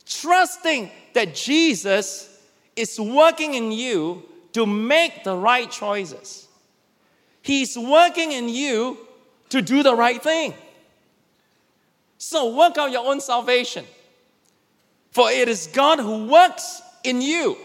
[0.06, 2.38] Trusting that Jesus
[2.76, 4.24] is working in you
[4.54, 6.48] to make the right choices.
[7.42, 8.98] He's working in you
[9.50, 10.54] to do the right thing.
[12.18, 13.86] So work out your own salvation.
[15.12, 17.58] For it is God who works in you,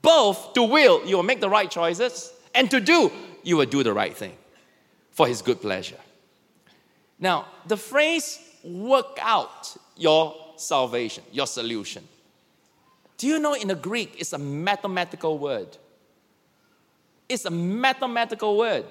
[0.00, 3.10] both to will, you will make the right choices, and to do,
[3.42, 4.36] you will do the right thing
[5.10, 5.98] for His good pleasure.
[7.22, 12.02] Now, the phrase work out your salvation, your solution.
[13.16, 15.68] Do you know in the Greek it's a mathematical word?
[17.28, 18.86] It's a mathematical word.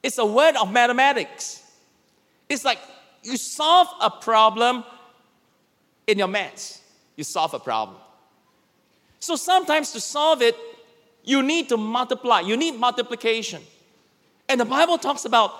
[0.00, 1.60] It's a word of mathematics.
[2.48, 2.78] It's like
[3.24, 4.84] you solve a problem
[6.06, 6.82] in your maths,
[7.16, 7.96] you solve a problem.
[9.18, 10.54] So sometimes to solve it,
[11.24, 13.60] you need to multiply, you need multiplication.
[14.48, 15.52] And the Bible talks about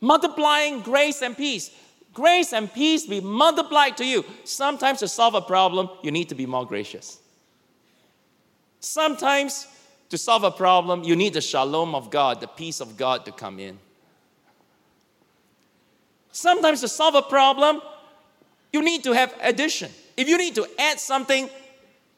[0.00, 1.70] multiplying grace and peace.
[2.12, 4.24] Grace and peace be multiplied to you.
[4.44, 7.18] Sometimes to solve a problem, you need to be more gracious.
[8.80, 9.66] Sometimes
[10.08, 13.32] to solve a problem, you need the shalom of God, the peace of God to
[13.32, 13.78] come in.
[16.32, 17.80] Sometimes to solve a problem,
[18.72, 19.90] you need to have addition.
[20.16, 21.48] If you need to add something,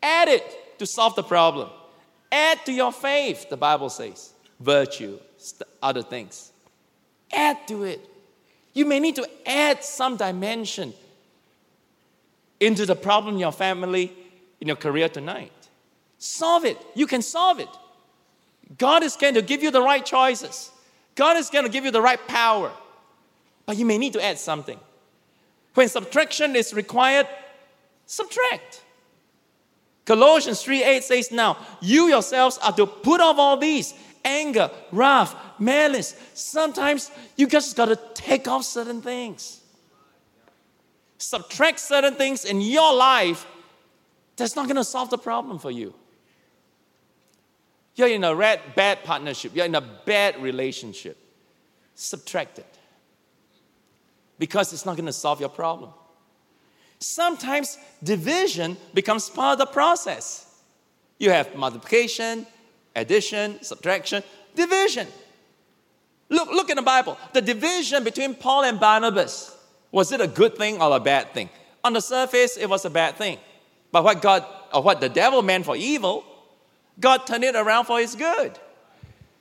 [0.02, 1.70] add it to solve the problem.
[2.30, 4.32] Add to your faith, the Bible says.
[4.58, 5.18] Virtue,
[5.82, 6.52] other things.
[7.32, 8.00] Add to it.
[8.74, 10.94] You may need to add some dimension
[12.60, 14.12] into the problem in your family,
[14.60, 15.52] in your career tonight.
[16.18, 16.78] Solve it.
[16.94, 17.68] You can solve it.
[18.78, 20.70] God is going to give you the right choices.
[21.14, 22.72] God is going to give you the right power.
[23.66, 24.78] But you may need to add something.
[25.74, 27.26] When subtraction is required,
[28.06, 28.82] subtract.
[30.04, 35.34] Colossians 3 8 says, Now you yourselves are to put off all these anger, wrath,
[35.58, 36.14] malice.
[36.34, 39.60] Sometimes you just got to take off certain things.
[41.18, 43.46] Subtract certain things in your life
[44.36, 45.94] that's not going to solve the problem for you.
[47.94, 51.18] You're in a red, bad partnership, you're in a bad relationship.
[51.94, 52.78] Subtract it
[54.38, 55.90] because it's not going to solve your problem.
[56.98, 60.46] Sometimes division becomes part of the process.
[61.18, 62.46] You have multiplication,
[62.94, 64.22] addition, subtraction,
[64.54, 65.06] division.
[66.28, 67.18] Look, look in the Bible.
[67.32, 69.56] The division between Paul and Barnabas
[69.92, 71.50] was it a good thing or a bad thing?
[71.84, 73.38] On the surface, it was a bad thing.
[73.92, 76.24] But what God or what the devil meant for evil,
[76.98, 78.58] God turned it around for his good.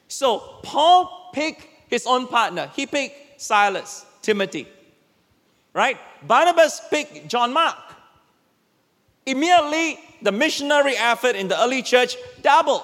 [0.10, 2.70] So Paul picked his own partner.
[2.76, 4.68] He picked Silas, Timothy.
[5.74, 5.98] Right?
[6.28, 7.78] Barnabas picked John Mark.
[9.26, 12.84] Immediately, the missionary effort in the early church doubled.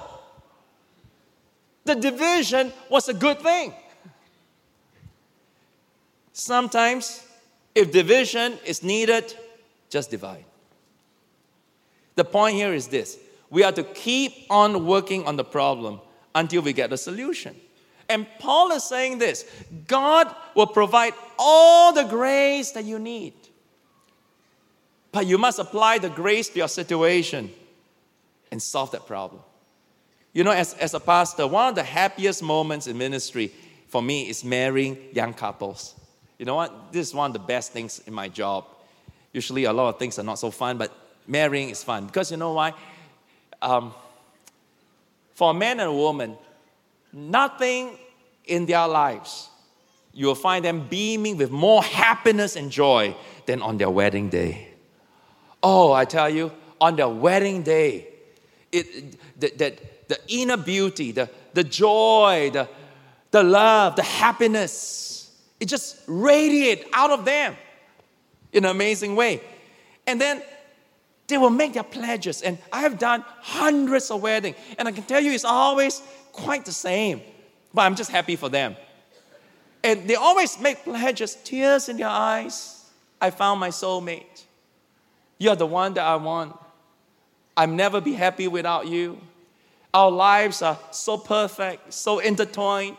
[1.88, 3.74] The division was a good thing.
[6.34, 7.26] Sometimes,
[7.74, 9.34] if division is needed,
[9.90, 10.44] just divide.
[12.16, 13.18] The point here is this
[13.50, 16.02] we are to keep on working on the problem
[16.36, 17.56] until we get a solution.
[18.10, 19.46] And Paul is saying this
[19.88, 23.34] God will provide all the grace that you need.
[25.14, 27.50] But you must apply the grace to your situation
[28.52, 29.42] and solve that problem.
[30.38, 33.52] You know, as, as a pastor, one of the happiest moments in ministry
[33.88, 35.96] for me is marrying young couples.
[36.38, 36.94] You know what?
[36.94, 38.66] This is one of the best things in my job.
[39.34, 42.06] Usually, a lot of things are not so fun, but marrying is fun.
[42.06, 42.74] Because you know why?
[43.64, 43.96] Um,
[45.34, 46.38] for a man and a woman,
[47.12, 47.98] nothing
[48.46, 49.50] in their lives
[50.14, 53.16] you will find them beaming with more happiness and joy
[53.48, 54.68] than on their wedding day.
[55.64, 58.08] Oh, I tell you, on their wedding day,
[58.72, 59.78] it, the, the,
[60.08, 62.68] the inner beauty, the, the joy, the,
[63.32, 67.56] the love, the happiness, it just radiate out of them
[68.52, 69.42] in an amazing way.
[70.06, 70.42] And then
[71.28, 72.42] they will make their pledges.
[72.42, 76.02] And I have done hundreds of weddings, and I can tell you it's always
[76.32, 77.22] quite the same.
[77.74, 78.76] But I'm just happy for them.
[79.84, 82.86] And they always make pledges, tears in their eyes.
[83.22, 84.44] I found my soulmate.
[85.38, 86.58] You're the one that I want.
[87.56, 89.20] I'll never be happy without you.
[89.98, 92.98] Our lives are so perfect, so intertwined.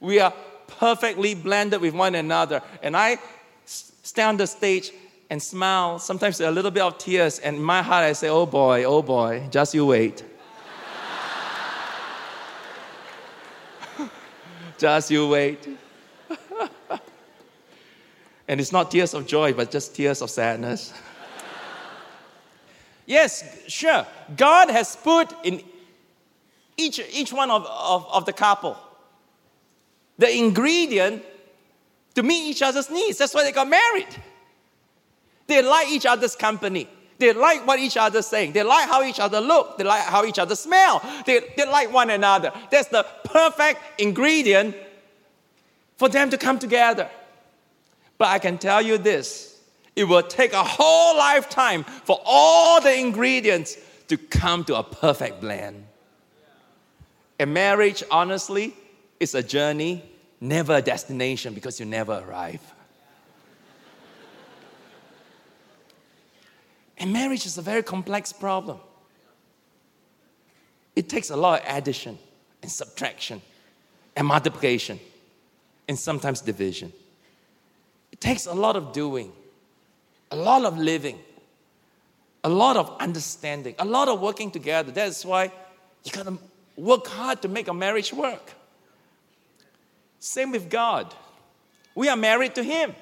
[0.00, 0.34] We are
[0.66, 2.60] perfectly blended with one another.
[2.82, 3.18] And I
[3.64, 4.90] stand on the stage
[5.30, 7.38] and smile, sometimes a little bit of tears.
[7.38, 10.24] And in my heart, I say, Oh boy, oh boy, just you wait.
[14.76, 15.68] just you wait.
[18.48, 20.92] and it's not tears of joy, but just tears of sadness.
[23.06, 24.04] yes, sure,
[24.36, 25.62] God has put in
[26.78, 28.76] each, each one of, of, of the couple
[30.18, 31.22] the ingredient
[32.14, 33.18] to meet each other's needs.
[33.18, 34.08] That's why they got married.
[35.46, 36.88] They like each other's company.
[37.18, 38.52] They like what each other's saying.
[38.52, 39.78] They like how each other look.
[39.78, 41.02] They like how each other smell.
[41.24, 42.52] They, they like one another.
[42.70, 44.76] That's the perfect ingredient
[45.96, 47.08] for them to come together.
[48.18, 49.60] But I can tell you this
[49.96, 53.76] it will take a whole lifetime for all the ingredients
[54.08, 55.87] to come to a perfect blend.
[57.38, 58.74] And marriage, honestly,
[59.20, 60.02] is a journey,
[60.40, 62.60] never a destination because you never arrive.
[66.98, 68.78] And marriage is a very complex problem.
[70.96, 72.18] It takes a lot of addition
[72.60, 73.40] and subtraction
[74.16, 74.98] and multiplication
[75.86, 76.92] and sometimes division.
[78.10, 79.32] It takes a lot of doing,
[80.32, 81.20] a lot of living,
[82.42, 84.90] a lot of understanding, a lot of working together.
[84.90, 85.52] That's why
[86.02, 86.36] you gotta
[86.78, 88.54] work hard to make a marriage work.
[90.20, 91.14] Same with God.
[91.94, 92.94] We are married to Him.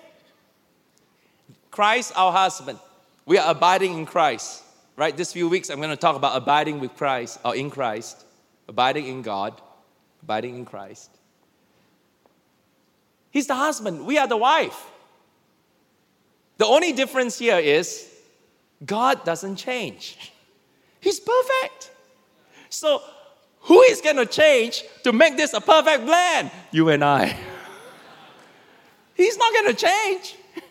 [1.70, 2.78] Christ, our husband.
[3.26, 4.62] We are abiding in Christ.
[4.96, 5.14] Right?
[5.14, 8.24] This few weeks, I'm going to talk about abiding with Christ or in Christ,
[8.66, 9.60] abiding in God,
[10.22, 11.10] abiding in Christ.
[13.30, 14.86] He's the husband, we are the wife.
[16.56, 18.10] The only difference here is
[18.84, 20.32] God doesn't change.
[21.00, 21.90] He's perfect.
[22.70, 23.02] So,
[23.66, 26.50] who is going to change to make this a perfect blend?
[26.70, 27.36] You and I.
[29.14, 30.36] He's not going to change.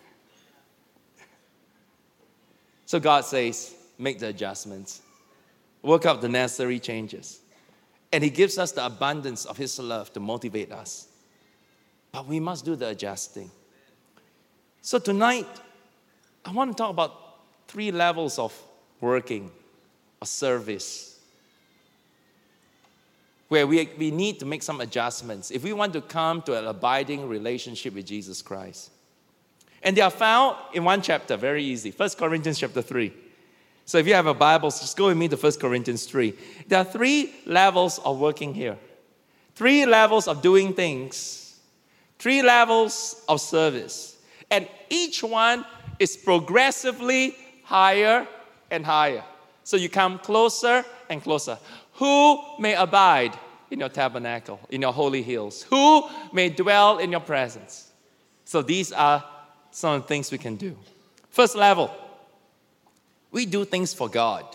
[2.87, 5.01] So God says, make the adjustments,
[5.81, 7.39] work out the necessary changes.
[8.13, 11.07] And He gives us the abundance of His love to motivate us.
[12.11, 13.49] But we must do the adjusting.
[14.81, 15.47] So tonight,
[16.45, 18.53] I want to talk about three levels of
[19.01, 19.51] working
[20.21, 21.14] or service
[23.47, 26.65] where we, we need to make some adjustments if we want to come to an
[26.65, 28.91] abiding relationship with Jesus Christ.
[29.83, 31.91] And they are found in one chapter, very easy.
[31.91, 33.13] 1 Corinthians chapter 3.
[33.85, 36.33] So if you have a Bible, just go with me to 1 Corinthians 3.
[36.67, 38.77] There are three levels of working here,
[39.53, 41.59] three levels of doing things,
[42.17, 44.17] three levels of service.
[44.49, 45.65] And each one
[45.99, 48.27] is progressively higher
[48.71, 49.23] and higher.
[49.63, 51.59] So you come closer and closer.
[51.95, 53.37] Who may abide
[53.71, 55.63] in your tabernacle, in your holy hills?
[55.63, 57.91] Who may dwell in your presence?
[58.43, 59.23] So these are
[59.71, 60.77] some of the things we can do.
[61.29, 61.91] First level,
[63.31, 64.45] we do things for God.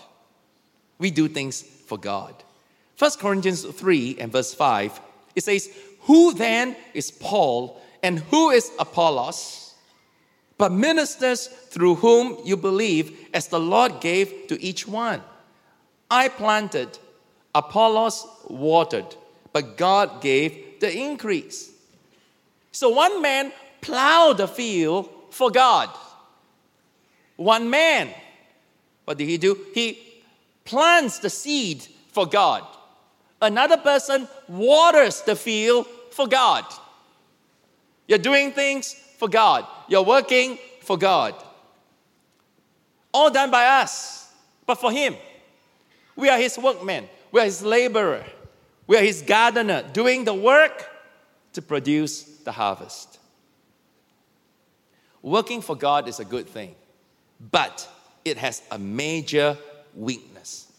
[0.98, 2.34] We do things for God.
[2.98, 5.00] 1 Corinthians 3 and verse 5,
[5.34, 5.70] it says,
[6.02, 9.74] Who then is Paul and who is Apollos?
[10.58, 15.22] But ministers through whom you believe, as the Lord gave to each one.
[16.10, 16.98] I planted,
[17.54, 19.16] Apollos watered,
[19.52, 21.70] but God gave the increase.
[22.72, 25.90] So one man plow the field for God.
[27.36, 28.10] One man,
[29.04, 29.58] what did he do?
[29.74, 29.98] He
[30.64, 32.64] plants the seed for God.
[33.42, 36.64] Another person waters the field for God.
[38.06, 39.66] You're doing things for God.
[39.88, 41.34] You're working for God.
[43.12, 44.32] All done by us,
[44.66, 45.16] but for Him.
[46.16, 47.08] We are His workmen.
[47.32, 48.24] We are His laborer.
[48.86, 50.88] We are His gardener, doing the work
[51.52, 53.18] to produce the harvest.
[55.22, 56.74] Working for God is a good thing,
[57.50, 57.88] but
[58.24, 59.56] it has a major
[59.94, 60.70] weakness.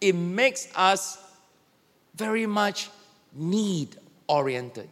[0.00, 1.18] It makes us
[2.14, 2.88] very much
[3.34, 3.96] need
[4.28, 4.88] oriented.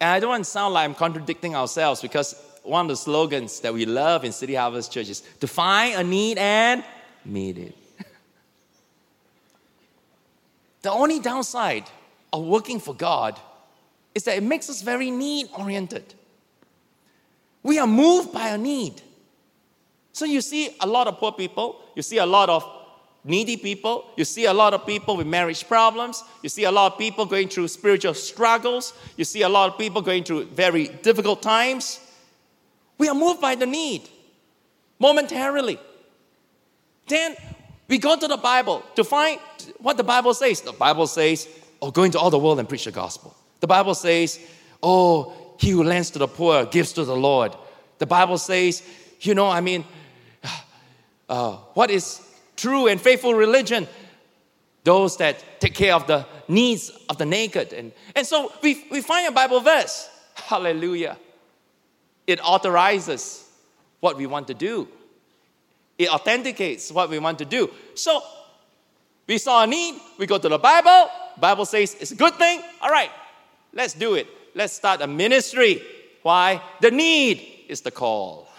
[0.00, 2.34] And I don't want to sound like I'm contradicting ourselves because
[2.64, 6.04] one of the slogans that we love in City Harvest Church is to find a
[6.04, 6.84] need and
[7.24, 7.76] meet it.
[10.82, 11.84] The only downside
[12.32, 13.38] of working for God
[14.14, 16.14] is that it makes us very need oriented.
[17.62, 19.00] We are moved by a need.
[20.12, 22.68] So you see a lot of poor people, you see a lot of
[23.24, 26.92] needy people, you see a lot of people with marriage problems, you see a lot
[26.92, 30.88] of people going through spiritual struggles, you see a lot of people going through very
[30.88, 32.00] difficult times.
[32.98, 34.08] We are moved by the need
[34.98, 35.78] momentarily.
[37.06, 37.36] then
[37.88, 39.38] we go to the Bible to find
[39.78, 40.60] what the Bible says.
[40.60, 41.48] The Bible says,
[41.80, 43.36] oh, go into all the world and preach the gospel.
[43.60, 44.40] The Bible says,
[44.82, 47.54] oh, he who lends to the poor gives to the Lord.
[47.98, 48.82] The Bible says,
[49.20, 49.84] you know, I mean,
[51.28, 52.20] uh, what is
[52.56, 53.86] true and faithful religion?
[54.84, 57.72] Those that take care of the needs of the naked.
[57.72, 60.08] And, and so we, we find a Bible verse.
[60.34, 61.16] Hallelujah.
[62.26, 63.48] It authorizes
[64.00, 64.88] what we want to do.
[65.98, 67.70] It authenticates what we want to do.
[67.94, 68.22] So
[69.26, 72.62] we saw a need, we go to the Bible, Bible says it's a good thing.
[72.80, 73.10] All right,
[73.72, 74.26] let's do it.
[74.54, 75.82] Let's start a ministry.
[76.22, 76.62] Why?
[76.80, 78.48] The need is the call.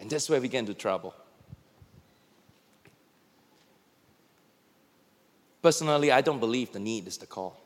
[0.00, 1.14] And that's where we get into trouble.
[5.62, 7.56] Personally, I don't believe the need is the call.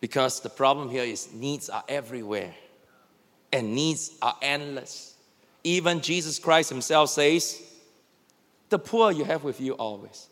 [0.00, 2.54] Because the problem here is needs are everywhere
[3.54, 5.14] and needs are endless.
[5.62, 7.62] Even Jesus Christ Himself says,
[8.68, 10.28] The poor you have with you always.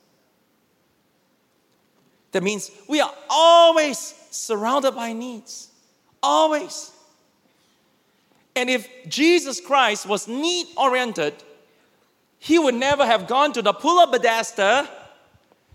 [2.33, 5.69] That means we are always surrounded by needs.
[6.21, 6.91] Always.
[8.57, 11.35] And if Jesus Christ was need oriented,
[12.39, 14.89] he would never have gone to the pool of Bethesda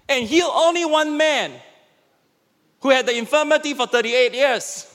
[0.10, 1.54] and healed only one man
[2.82, 4.94] who had the infirmity for 38 years.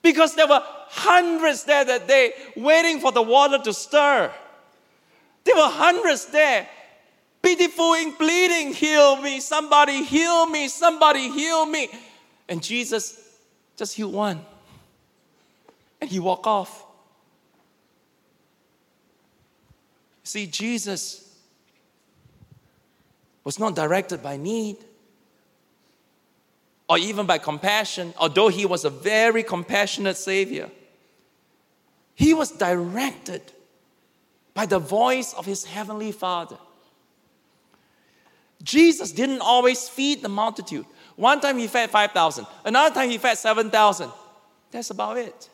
[0.00, 0.62] Because there were
[0.94, 4.30] hundreds there that day waiting for the water to stir.
[5.44, 6.68] There were hundreds there,
[7.40, 11.88] pitiful and pleading, Heal me, somebody heal me, somebody heal me.
[12.46, 13.18] And Jesus
[13.74, 14.44] just healed one.
[16.00, 16.84] And he walked off.
[20.24, 21.34] See, Jesus
[23.44, 24.76] was not directed by need
[26.86, 30.70] or even by compassion, although he was a very compassionate Savior.
[32.14, 33.42] He was directed
[34.54, 36.58] by the voice of his heavenly Father.
[38.62, 40.86] Jesus didn't always feed the multitude.
[41.16, 44.10] One time he fed 5,000, another time he fed 7,000.
[44.70, 45.48] That's about it.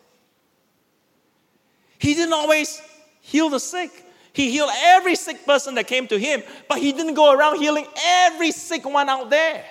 [1.98, 2.80] He didn't always
[3.20, 3.90] heal the sick.
[4.32, 7.86] He healed every sick person that came to him, but he didn't go around healing
[8.04, 9.64] every sick one out there.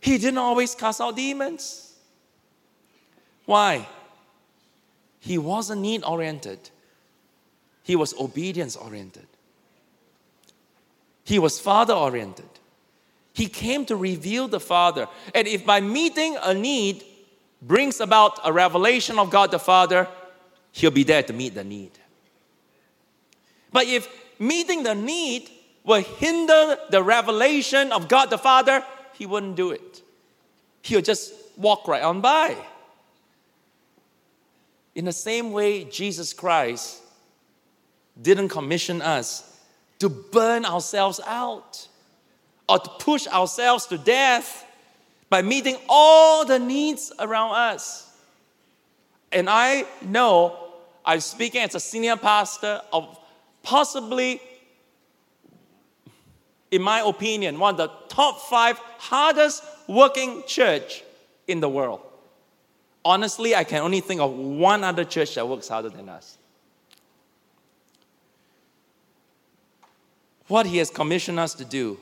[0.00, 1.94] He didn't always cast out demons.
[3.44, 3.86] Why?
[5.24, 6.70] He wasn't need oriented,
[7.82, 9.26] he was obedience oriented.
[11.24, 12.50] He was father oriented.
[13.32, 15.08] He came to reveal the Father.
[15.34, 17.02] And if by meeting a need
[17.62, 20.06] brings about a revelation of God the Father,
[20.72, 21.92] he'll be there to meet the need.
[23.72, 24.06] But if
[24.38, 25.48] meeting the need
[25.84, 30.02] will hinder the revelation of God the Father, he wouldn't do it.
[30.82, 32.56] He'll just walk right on by.
[34.94, 37.02] In the same way, Jesus Christ
[38.20, 39.58] didn't commission us
[39.98, 41.88] to burn ourselves out
[42.68, 44.64] or to push ourselves to death
[45.28, 48.10] by meeting all the needs around us.
[49.32, 50.56] And I know
[51.04, 53.18] I'm speaking as a senior pastor of
[53.62, 54.40] possibly
[56.74, 61.04] in my opinion, one of the top five hardest working church
[61.46, 62.00] in the world.
[63.04, 66.38] Honestly, I can only think of one other church that works harder than us.
[70.48, 71.98] What he has commissioned us to do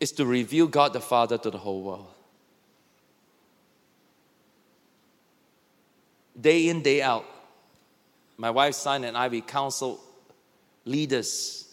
[0.00, 2.06] is to reveal God the Father to the whole world.
[6.40, 7.24] Day in, day out,
[8.36, 10.00] my wife Sun and I, we counsel
[10.84, 11.72] leaders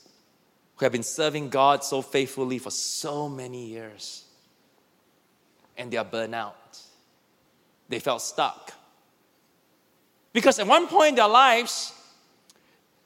[0.75, 4.23] who have been serving God so faithfully for so many years.
[5.77, 6.79] And they are burnt out.
[7.91, 8.73] They felt stuck.
[10.33, 11.93] Because at one point in their lives,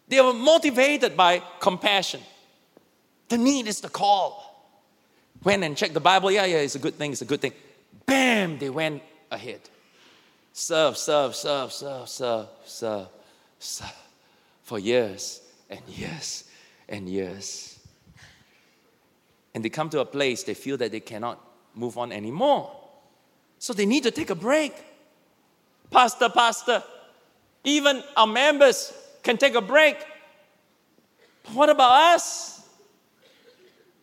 [0.08, 2.22] they were motivated by compassion.
[3.28, 4.44] The need is the call.
[5.44, 6.32] Went and checked the Bible.
[6.32, 7.54] Yeah, yeah, it's a good thing, it's a good thing.
[8.06, 9.62] Bam, they went ahead.
[10.54, 13.08] Serve, serve, serve, serve, serve, serve,
[13.58, 14.04] serve
[14.64, 16.44] for years and years
[16.88, 17.80] and years.
[19.56, 21.42] And they come to a place they feel that they cannot
[21.74, 22.85] move on anymore.
[23.66, 24.76] So they need to take a break.
[25.90, 26.84] Pastor, Pastor,
[27.64, 28.94] even our members
[29.24, 29.98] can take a break.
[31.44, 32.62] But what about us?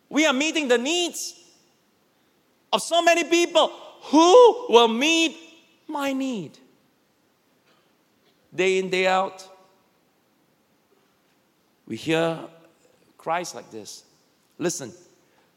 [0.09, 1.33] We are meeting the needs
[2.73, 3.71] of so many people.
[4.11, 5.37] Who will meet
[5.87, 6.57] my need?
[8.53, 9.47] Day in, day out.
[11.87, 12.37] We hear
[13.17, 14.03] cries like this.
[14.57, 14.91] Listen,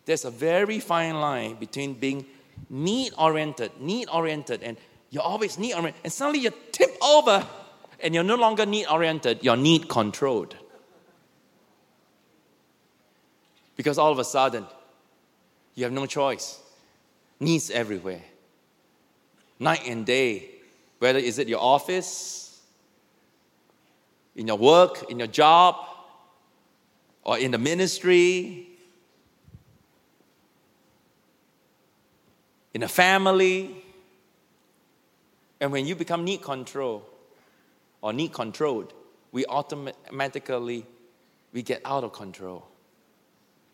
[0.04, 2.24] there's a very fine line between being
[2.70, 4.76] need oriented, need oriented, and
[5.10, 7.46] you're always need oriented, and suddenly you tip over
[8.00, 10.56] And you're no longer need oriented, you're need controlled.
[13.76, 14.66] Because all of a sudden,
[15.74, 16.58] you have no choice.
[17.40, 18.22] Needs everywhere.
[19.58, 20.50] Night and day.
[20.98, 22.60] Whether is it your office,
[24.34, 25.76] in your work, in your job,
[27.22, 28.65] or in the ministry,
[32.76, 33.74] in a family.
[35.62, 37.08] And when you become need control
[38.02, 38.92] or need controlled,
[39.32, 40.84] we automatically
[41.54, 42.66] we get out of control.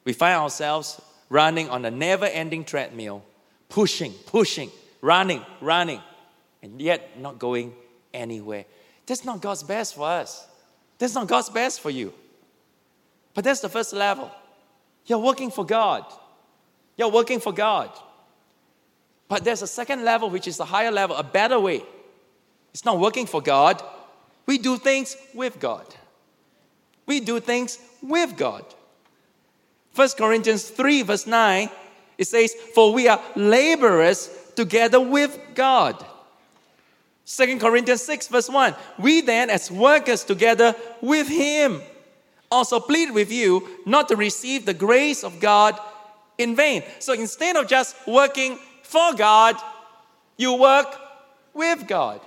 [0.05, 3.24] We find ourselves running on a never ending treadmill,
[3.68, 6.00] pushing, pushing, running, running,
[6.62, 7.74] and yet not going
[8.14, 8.66] anywhere.
[9.07, 10.46] That's not God's best for us.
[10.98, 12.14] That's not God's best for you.
[13.34, 14.30] But that's the first level.
[15.07, 16.05] You're working for God.
[16.96, 17.90] You're working for God.
[19.33, 21.83] But there's a second level, which is a higher level, a better way.
[22.74, 23.83] It's not working for God.
[24.45, 25.87] We do things with God.
[27.07, 28.62] We do things with God.
[29.95, 31.70] 1 Corinthians 3, verse 9,
[32.18, 36.05] it says, For we are laborers together with God.
[37.24, 41.80] 2 Corinthians 6, verse 1, We then, as workers together with Him,
[42.51, 45.80] also plead with you not to receive the grace of God
[46.37, 46.83] in vain.
[46.99, 48.59] So instead of just working
[48.93, 49.57] for God,
[50.36, 50.95] you work
[51.55, 52.20] with God.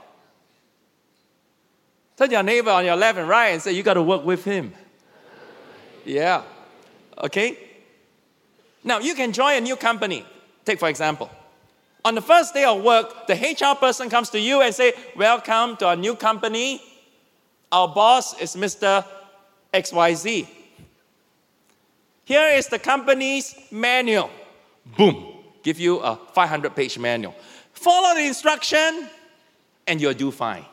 [2.17, 4.43] Tell your neighbor on your left and right and say, You got to work with
[4.43, 4.73] Him.
[6.05, 6.43] Yeah.
[7.21, 7.57] Okay?
[8.83, 10.25] Now, you can join a new company.
[10.63, 11.29] Take, for example,
[12.03, 15.77] on the first day of work, the HR person comes to you and say, Welcome
[15.77, 16.81] to our new company.
[17.71, 19.05] Our boss is Mr.
[19.73, 20.47] XYZ.
[22.23, 24.31] Here is the company's manual.
[24.97, 25.34] Boom.
[25.65, 27.33] Give you a 500 page manual.
[27.73, 29.09] Follow the instruction
[29.87, 30.63] and you'll do fine.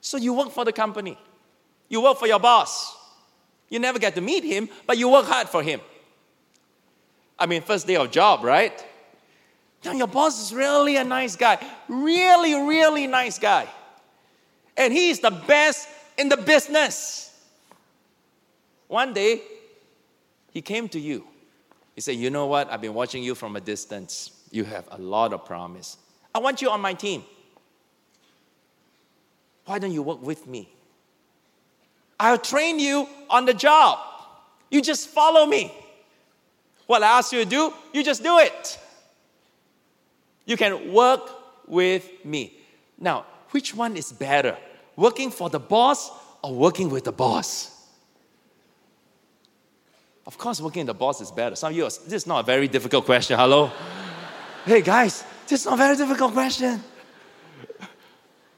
[0.00, 1.18] So you work for the company.
[1.88, 2.96] You work for your boss.
[3.70, 5.80] You never get to meet him, but you work hard for him.
[7.36, 8.86] I mean, first day of job, right?
[9.84, 11.58] Now, your boss is really a nice guy.
[11.88, 13.66] Really, really nice guy.
[14.76, 17.36] And he is the best in the business.
[18.86, 19.42] One day,
[20.52, 21.26] he came to you.
[22.00, 22.72] He said, You know what?
[22.72, 24.30] I've been watching you from a distance.
[24.50, 25.98] You have a lot of promise.
[26.34, 27.24] I want you on my team.
[29.66, 30.72] Why don't you work with me?
[32.18, 33.98] I'll train you on the job.
[34.70, 35.74] You just follow me.
[36.86, 38.78] What I ask you to do, you just do it.
[40.46, 41.28] You can work
[41.68, 42.54] with me.
[42.98, 44.56] Now, which one is better?
[44.96, 46.10] Working for the boss
[46.42, 47.69] or working with the boss?
[50.26, 51.56] Of course, working with the boss is better.
[51.56, 53.38] Some of you, this is not a very difficult question.
[53.38, 53.70] Hello?
[54.64, 56.82] hey, guys, this is not a very difficult question.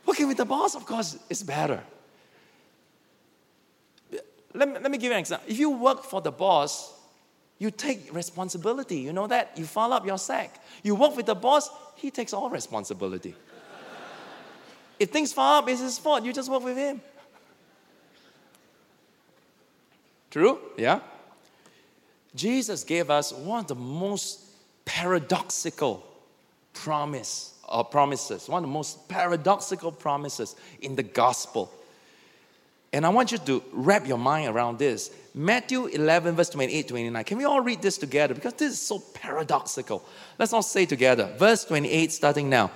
[0.04, 1.82] Working with the boss, of course, is better
[4.54, 5.48] let me, let me give you an example.
[5.48, 6.92] If you work for the boss,
[7.58, 8.98] you take responsibility.
[8.98, 9.52] You know that?
[9.56, 10.60] You follow up your sack.
[10.82, 13.34] You work with the boss, he takes all responsibility.
[14.98, 16.24] if things fall up, it's his fault.
[16.24, 17.00] You just work with him.
[20.30, 20.58] True?
[20.76, 21.00] Yeah?
[22.34, 24.40] Jesus gave us one of the most
[24.84, 26.06] paradoxical
[26.72, 31.72] promise or uh, promises, one of the most paradoxical promises in the gospel.
[32.92, 35.10] And I want you to wrap your mind around this.
[35.34, 37.24] Matthew 11, verse 28 29.
[37.24, 38.34] Can we all read this together?
[38.34, 40.04] Because this is so paradoxical.
[40.38, 41.32] Let's all say together.
[41.38, 42.70] Verse 28, starting now.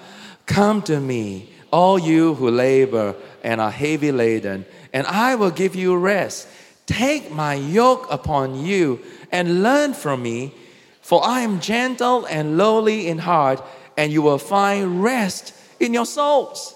[0.46, 5.74] Come to me, all you who labor and are heavy laden, and I will give
[5.74, 6.48] you rest.
[6.86, 9.00] Take my yoke upon you
[9.32, 10.54] and learn from me,
[11.00, 13.62] for I am gentle and lowly in heart,
[13.96, 16.74] and you will find rest in your souls.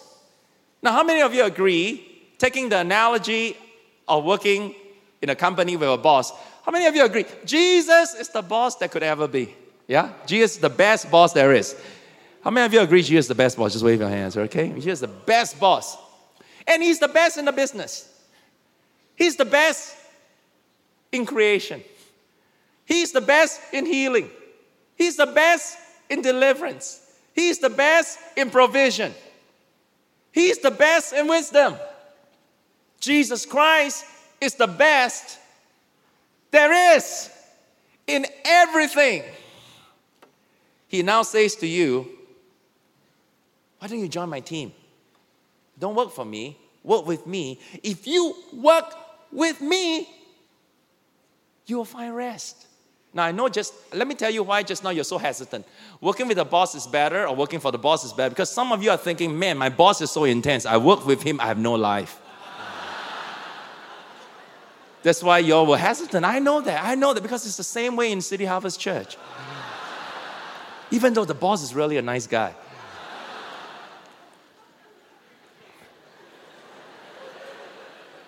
[0.82, 2.06] Now, how many of you agree
[2.38, 3.56] taking the analogy
[4.08, 4.74] of working
[5.22, 6.32] in a company with a boss,
[6.62, 7.26] how many of you agree?
[7.44, 9.54] Jesus is the boss that could ever be.
[9.86, 10.12] Yeah?
[10.26, 11.76] Jesus is the best boss there is.
[12.42, 13.72] How many of you agree Jesus is the best boss?
[13.72, 14.68] Just wave your hands, okay?
[14.70, 15.96] Jesus is the best boss.
[16.66, 18.08] And he's the best in the business.
[19.16, 19.94] He's the best
[21.12, 21.82] in creation.
[22.84, 24.30] He's the best in healing.
[24.96, 27.00] He's the best in deliverance.
[27.34, 29.14] He's the best in provision.
[30.32, 31.76] He's the best in wisdom.
[33.00, 34.04] Jesus Christ
[34.40, 35.38] is the best
[36.50, 37.30] there is
[38.06, 39.22] in everything.
[40.88, 42.08] He now says to you,
[43.78, 44.72] Why don't you join my team?
[45.78, 47.60] Don't work for me, work with me.
[47.82, 48.92] If you work
[49.32, 50.08] with me,
[51.70, 52.66] you will find rest.
[53.12, 55.66] Now, I know just, let me tell you why just now you're so hesitant.
[56.00, 58.70] Working with a boss is better or working for the boss is better because some
[58.70, 60.64] of you are thinking, man, my boss is so intense.
[60.64, 62.20] I work with him, I have no life.
[65.02, 66.24] That's why y'all were hesitant.
[66.24, 66.84] I know that.
[66.84, 69.16] I know that because it's the same way in City Harvest Church.
[70.92, 72.54] Even though the boss is really a nice guy.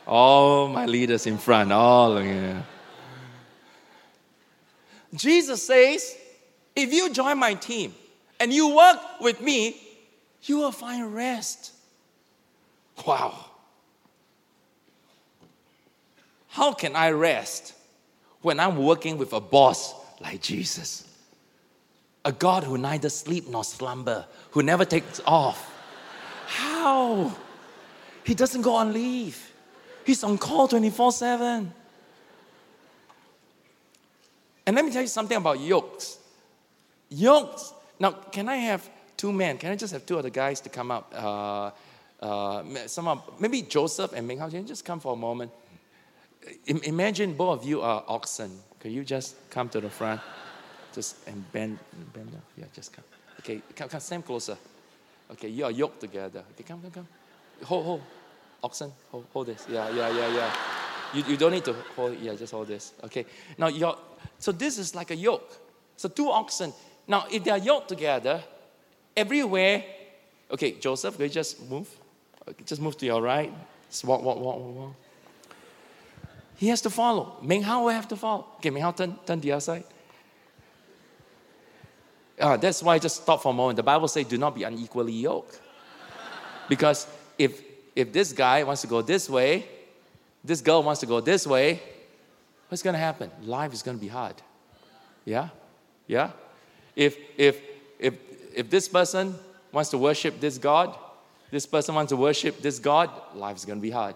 [0.09, 2.57] All my leaders in front, all you.
[5.15, 6.17] Jesus says,
[6.75, 7.95] if you join my team
[8.41, 9.81] and you work with me,
[10.45, 11.73] you will find rest.
[13.07, 13.47] Wow.
[16.49, 17.75] How can I rest
[18.41, 21.09] when I'm working with a boss like Jesus?
[22.25, 25.69] A God who neither sleep nor slumber, who never takes off.
[26.47, 27.35] How?
[28.25, 29.53] He doesn't go on leave.
[30.05, 31.73] He's on call 24 7.
[34.67, 36.19] And let me tell you something about yokes.
[37.09, 37.73] Yokes.
[37.99, 39.59] Now, can I have two men?
[39.59, 41.13] Can I just have two of the guys to come up?
[41.15, 41.71] Uh,
[42.25, 45.51] uh, some of, maybe Joseph and Ming Hao, can you just come for a moment?
[46.67, 48.51] Imagine both of you are oxen.
[48.81, 50.21] Can you just come to the front?
[50.93, 51.79] Just and bend,
[52.13, 52.43] bend down.
[52.57, 53.05] Yeah, just come.
[53.41, 54.57] Okay, come, come, stand closer.
[55.31, 56.43] Okay, you are yoked together.
[56.53, 57.09] Okay, come, come, come.
[57.65, 58.03] Hold, hold.
[58.63, 59.67] Oxen, hold, hold this.
[59.69, 60.53] Yeah, yeah, yeah, yeah.
[61.13, 62.93] You, you don't need to hold, yeah, just hold this.
[63.05, 63.27] Okay.
[63.59, 63.97] Now, your,
[64.39, 65.59] so this is like a yoke.
[65.97, 66.73] So two oxen.
[67.07, 68.43] Now, if they are yoked together,
[69.17, 69.85] everywhere,
[70.51, 71.89] okay, Joseph, can you just move?
[72.49, 73.53] Okay, just move to your right.
[73.91, 74.95] Just walk, walk, walk, walk, walk.
[76.57, 77.37] He has to follow.
[77.43, 78.47] Ming Hao will have to follow.
[78.57, 79.85] Okay, Ming Hao, turn, turn the other side.
[82.39, 83.77] Uh, that's why I just stop for a moment.
[83.77, 85.61] The Bible says, do not be unequally yoked.
[86.69, 87.07] Because
[87.39, 87.63] if,
[87.95, 89.67] if this guy wants to go this way,
[90.45, 91.81] this girl wants to go this way,
[92.69, 93.31] what's going to happen?
[93.45, 94.35] Life is going to be hard.
[95.25, 95.49] Yeah?
[96.07, 96.31] Yeah?
[96.97, 97.61] If, if,
[97.99, 98.15] if,
[98.55, 99.35] if this person
[99.71, 100.97] wants to worship this God,
[101.51, 104.15] this person wants to worship this God, life is going to be hard.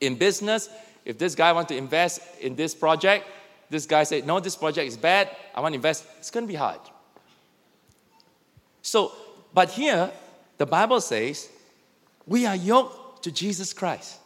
[0.00, 0.70] In business,
[1.04, 3.26] if this guy wants to invest in this project,
[3.68, 6.48] this guy said, No, this project is bad, I want to invest, it's going to
[6.48, 6.80] be hard.
[8.80, 9.12] So,
[9.52, 10.10] but here,
[10.56, 11.48] the Bible says,
[12.26, 14.19] we are yoked to Jesus Christ.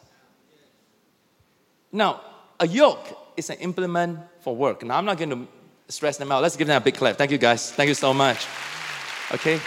[1.95, 2.19] Now,
[2.59, 4.83] a yoke is an implement for work.
[4.83, 5.47] Now, I'm not going to
[5.87, 6.41] stress them out.
[6.41, 7.15] Let's give them a big clap.
[7.17, 7.71] Thank you, guys.
[7.71, 8.45] Thank you so much.
[9.31, 9.61] Okay?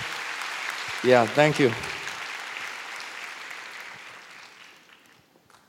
[1.02, 1.72] Yeah, thank you.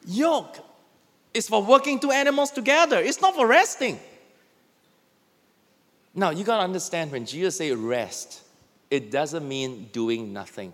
[0.06, 0.58] Yoke
[1.34, 3.98] is for working two animals together, it's not for resting.
[6.14, 8.42] Now, you got to understand when Jesus say rest,
[8.92, 10.74] it doesn't mean doing nothing.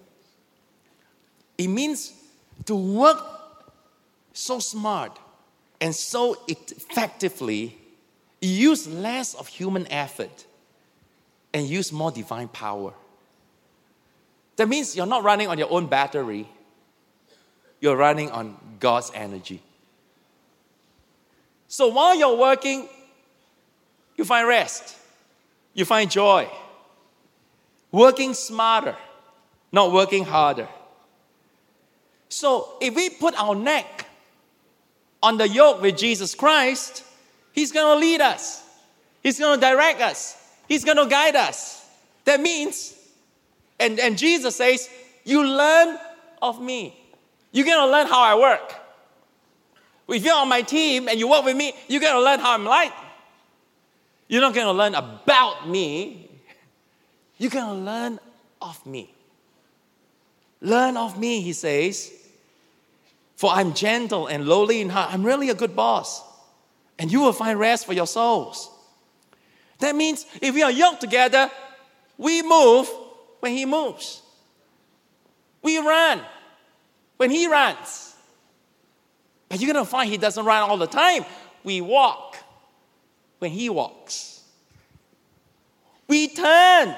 [1.59, 2.13] It means
[2.65, 3.23] to work
[4.33, 5.19] so smart
[5.85, 7.77] and so effectively,
[8.41, 10.47] use less of human effort
[11.53, 12.91] and use more divine power.
[14.55, 16.49] That means you're not running on your own battery,
[17.79, 19.61] you're running on God's energy.
[21.67, 22.89] So while you're working,
[24.15, 24.97] you find rest,
[25.75, 26.49] you find joy.
[27.91, 28.95] Working smarter,
[29.71, 30.67] not working harder.
[32.27, 34.04] So if we put our neck
[35.25, 37.03] on the yoke with Jesus Christ,
[37.51, 38.63] He's going to lead us,
[39.23, 41.83] He's going to direct us, He's going to guide us.
[42.25, 42.95] That means,
[43.79, 44.87] and, and Jesus says,
[45.23, 45.97] You learn
[46.43, 46.95] of me.
[47.51, 48.75] You're going to learn how I work.
[50.07, 52.53] If you're on my team and you work with me, you're going to learn how
[52.53, 52.93] I'm like.
[54.27, 56.29] You're not going to learn about me.
[57.39, 58.19] You're going to learn
[58.61, 59.11] of me.
[60.61, 62.11] Learn of me, he says.
[63.45, 65.13] For I'm gentle and lowly in heart.
[65.13, 66.23] I'm really a good boss.
[66.97, 68.71] And you will find rest for your souls.
[69.77, 71.51] That means if we are yoked together,
[72.17, 72.89] we move
[73.41, 74.23] when he moves.
[75.61, 76.21] We run
[77.17, 78.15] when he runs.
[79.47, 81.23] But you're going to find he doesn't run all the time.
[81.63, 82.37] We walk
[83.37, 84.41] when he walks.
[86.07, 86.95] We turn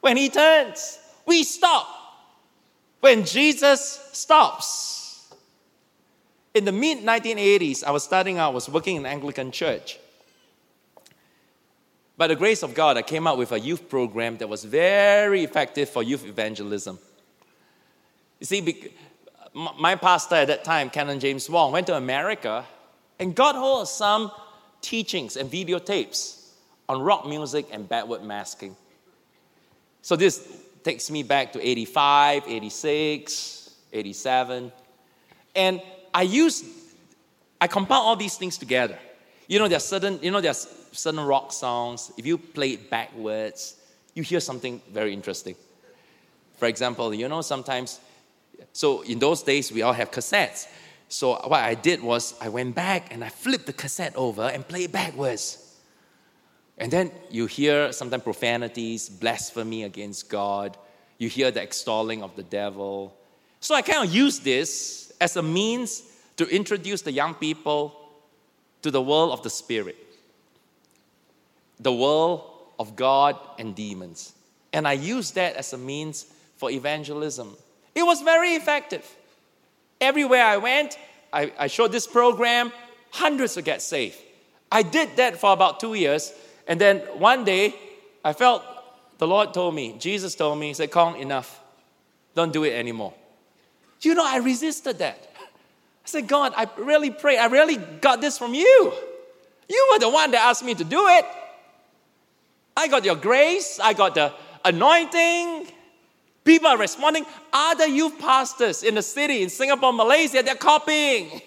[0.00, 0.98] when he turns.
[1.26, 1.86] We stop
[3.00, 4.99] when Jesus stops.
[6.54, 9.98] In the mid 1980s, I was starting out, I was working in an Anglican church.
[12.16, 15.42] By the grace of God, I came up with a youth program that was very
[15.44, 16.98] effective for youth evangelism.
[18.40, 18.92] You see,
[19.54, 22.66] my pastor at that time, Canon James Wong, went to America
[23.18, 24.30] and got hold of some
[24.80, 26.48] teachings and videotapes
[26.88, 28.74] on rock music and backward masking.
[30.02, 30.46] So this
[30.82, 34.72] takes me back to 85, 86, 87.
[35.54, 35.82] And
[36.12, 36.64] I use,
[37.60, 38.98] I compiled all these things together.
[39.48, 43.76] You know, there's certain, you know, there's certain rock songs, if you play it backwards,
[44.14, 45.54] you hear something very interesting.
[46.58, 48.00] For example, you know, sometimes,
[48.72, 50.66] so in those days, we all have cassettes.
[51.08, 54.66] So what I did was I went back and I flipped the cassette over and
[54.66, 55.76] played it backwards.
[56.78, 60.76] And then you hear sometimes profanities, blasphemy against God.
[61.18, 63.14] You hear the extolling of the devil.
[63.60, 66.02] So I kind of use this as a means
[66.36, 67.94] to introduce the young people
[68.82, 69.96] to the world of the spirit,
[71.78, 72.42] the world
[72.78, 74.32] of God and demons.
[74.72, 77.56] And I used that as a means for evangelism.
[77.94, 79.04] It was very effective.
[80.00, 80.98] Everywhere I went,
[81.32, 82.72] I, I showed this program,
[83.10, 84.16] hundreds would get saved.
[84.72, 86.32] I did that for about two years,
[86.66, 87.74] and then one day
[88.24, 88.62] I felt
[89.18, 91.60] the Lord told me, Jesus told me, He said, Kong, enough.
[92.34, 93.12] Don't do it anymore.
[94.00, 95.28] You know, I resisted that.
[95.36, 97.36] I said, God, I really pray.
[97.36, 98.92] I really got this from you.
[99.68, 101.24] You were the one that asked me to do it.
[102.76, 104.32] I got your grace, I got the
[104.64, 105.68] anointing.
[106.44, 107.26] People are responding.
[107.52, 111.42] Other youth pastors in the city, in Singapore, Malaysia, they're copying.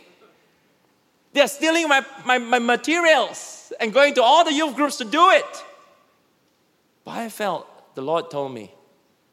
[1.33, 5.31] They're stealing my, my, my materials and going to all the youth groups to do
[5.31, 5.63] it.
[7.03, 8.71] But I felt the Lord told me,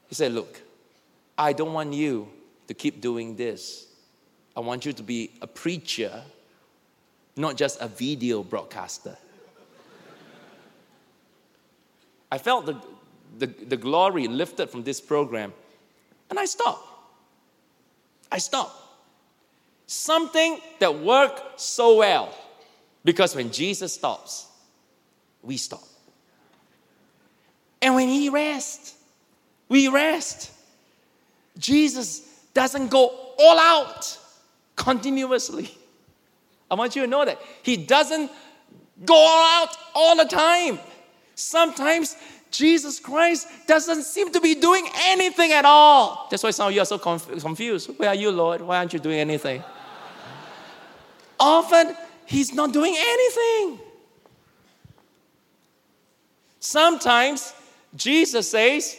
[0.09, 0.63] He said, Look,
[1.37, 2.29] I don't want you
[2.71, 3.89] to keep doing this.
[4.57, 6.23] I want you to be a preacher,
[7.37, 9.19] not just a video broadcaster.
[12.31, 12.77] I felt the,
[13.41, 15.53] the, the glory lifted from this program,
[16.31, 16.87] and I stopped.
[18.31, 18.81] I stopped.
[19.89, 22.33] Something that worked so well,
[23.05, 24.47] because when Jesus stops,
[25.43, 25.83] we stop.
[27.83, 28.95] And when He rests,
[29.69, 30.53] we rest.
[31.59, 34.19] Jesus doesn't go all out
[34.77, 35.71] continuously.
[36.71, 37.41] I want you to know that.
[37.63, 38.31] He doesn't
[39.05, 40.79] go all out all the time.
[41.35, 42.17] Sometimes
[42.51, 46.29] Jesus Christ doesn't seem to be doing anything at all.
[46.31, 47.91] That's why some of you are so conf- confused.
[47.99, 48.61] Where are you, Lord?
[48.61, 49.63] Why aren't you doing anything?
[51.39, 51.97] Often,
[52.27, 53.81] He's not doing anything.
[56.61, 57.53] Sometimes,
[57.97, 58.97] Jesus says,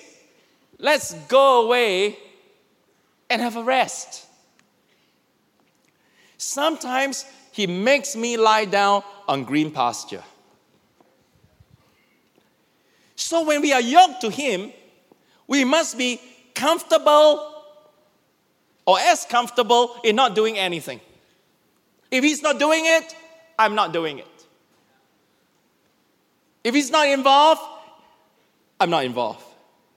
[0.78, 2.18] Let's go away
[3.32, 4.28] and have a rest.
[6.38, 10.24] Sometimes, He makes me lie down on green pasture.
[13.16, 14.74] So when we are yoked to Him,
[15.48, 16.20] we must be
[16.54, 17.64] comfortable
[18.86, 21.00] or as comfortable in not doing anything.
[22.10, 23.16] If He's not doing it,
[23.58, 24.28] I'm not doing it.
[26.66, 27.62] If He's not involved,
[28.78, 29.44] I'm not involved.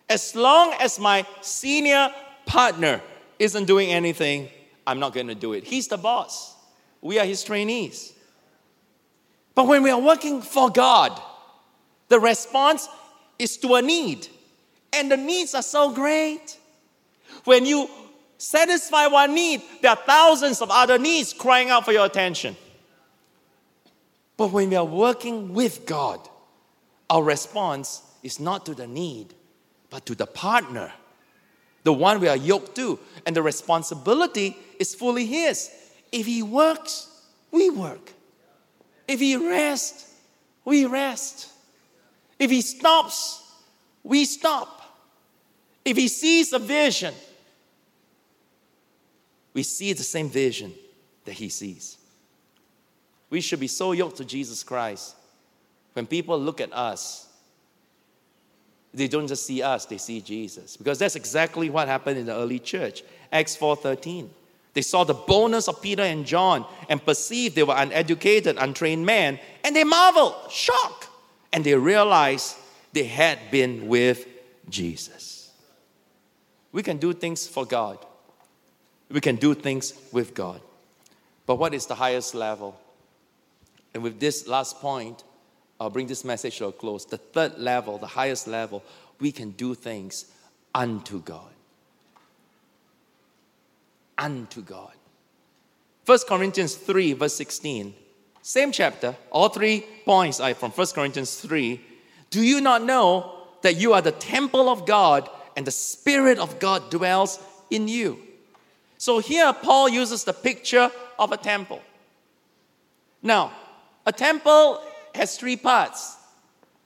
[0.08, 2.10] As long as my senior
[2.46, 3.00] partner
[3.38, 4.48] isn't doing anything,
[4.86, 5.64] I'm not going to do it.
[5.64, 6.54] He's the boss.
[7.00, 8.12] We are his trainees.
[9.54, 11.20] But when we are working for God,
[12.08, 12.88] the response
[13.38, 14.28] is to a need.
[14.92, 16.58] And the needs are so great.
[17.44, 17.88] When you
[18.38, 22.56] satisfy one need, there are thousands of other needs crying out for your attention.
[24.36, 26.20] But when we are working with God,
[27.08, 29.34] our response is not to the need,
[29.90, 30.92] but to the partner,
[31.84, 32.98] the one we are yoked to.
[33.24, 35.70] And the responsibility is fully His.
[36.10, 37.08] If He works,
[37.50, 38.12] we work.
[39.06, 40.10] If He rests,
[40.64, 41.50] we rest.
[42.38, 43.42] If he stops,
[44.02, 44.80] we stop.
[45.84, 47.14] If he sees a vision,
[49.52, 50.72] we see the same vision
[51.26, 51.98] that he sees.
[53.30, 55.14] We should be so yoked to Jesus Christ.
[55.92, 57.23] When people look at us,
[58.94, 60.76] they don't just see us, they see Jesus.
[60.76, 63.02] Because that's exactly what happened in the early church.
[63.32, 64.30] Acts 4:13.
[64.72, 69.38] They saw the boldness of Peter and John and perceived they were uneducated, untrained men,
[69.62, 71.08] and they marveled, shocked
[71.54, 72.56] and they realized
[72.92, 74.26] they had been with
[74.68, 75.52] Jesus.
[76.72, 78.04] We can do things for God,
[79.08, 80.60] we can do things with God.
[81.46, 82.80] But what is the highest level?
[83.92, 85.22] And with this last point,
[85.84, 87.04] I'll bring this message to a close.
[87.04, 88.82] The third level, the highest level,
[89.20, 90.26] we can do things
[90.74, 91.52] unto God.
[94.18, 94.92] Unto God.
[96.06, 97.94] 1 Corinthians 3, verse 16
[98.44, 101.80] same chapter, all three points are from 1 Corinthians 3.
[102.28, 103.32] Do you not know
[103.62, 108.18] that you are the temple of God and the Spirit of God dwells in you?
[108.98, 111.80] So here, Paul uses the picture of a temple.
[113.22, 113.50] Now,
[114.04, 114.82] a temple
[115.14, 116.16] has three parts.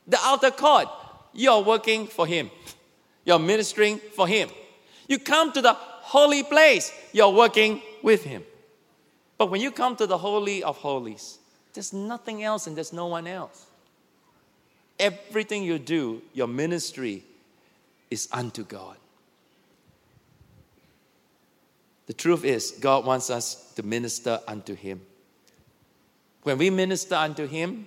[0.06, 0.88] The outer court,
[1.32, 2.50] you're working for Him,
[3.24, 4.50] you're ministering for Him.
[5.08, 8.44] You come to the holy place, you're working with Him.
[9.36, 11.38] But when you come to the Holy of Holies,
[11.72, 13.66] there's nothing else and there's no one else.
[14.98, 17.22] everything you do, your ministry,
[18.10, 18.96] is unto God.
[22.06, 25.02] The truth is, God wants us to minister unto Him.
[26.42, 27.86] When we minister unto Him,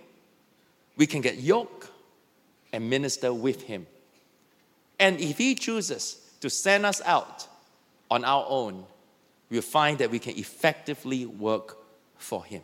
[1.01, 1.89] we can get yoke
[2.71, 3.87] and minister with Him.
[4.99, 7.47] And if He chooses to send us out
[8.11, 8.85] on our own,
[9.49, 11.75] we'll find that we can effectively work
[12.17, 12.61] for Him.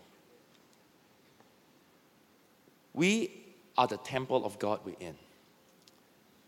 [2.94, 3.32] We
[3.76, 5.16] are the temple of God we're in.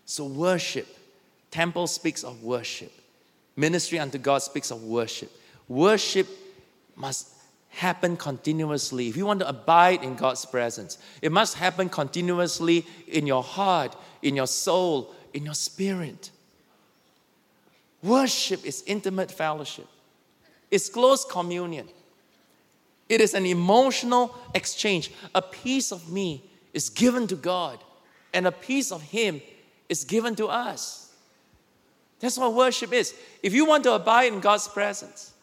[0.05, 0.85] So, worship,
[1.49, 2.91] temple speaks of worship.
[3.55, 5.31] Ministry unto God speaks of worship.
[5.67, 6.27] Worship
[6.95, 7.33] must
[7.69, 9.07] happen continuously.
[9.07, 13.95] If you want to abide in God's presence, it must happen continuously in your heart,
[14.21, 16.31] in your soul, in your spirit.
[18.01, 19.87] Worship is intimate fellowship,
[20.71, 21.87] it's close communion.
[23.07, 25.11] It is an emotional exchange.
[25.33, 26.43] A piece of me
[26.73, 27.79] is given to God,
[28.35, 29.41] and a piece of Him
[29.89, 31.11] is given to us.
[32.19, 33.15] That's what worship is.
[33.41, 35.33] If you want to abide in God's presence,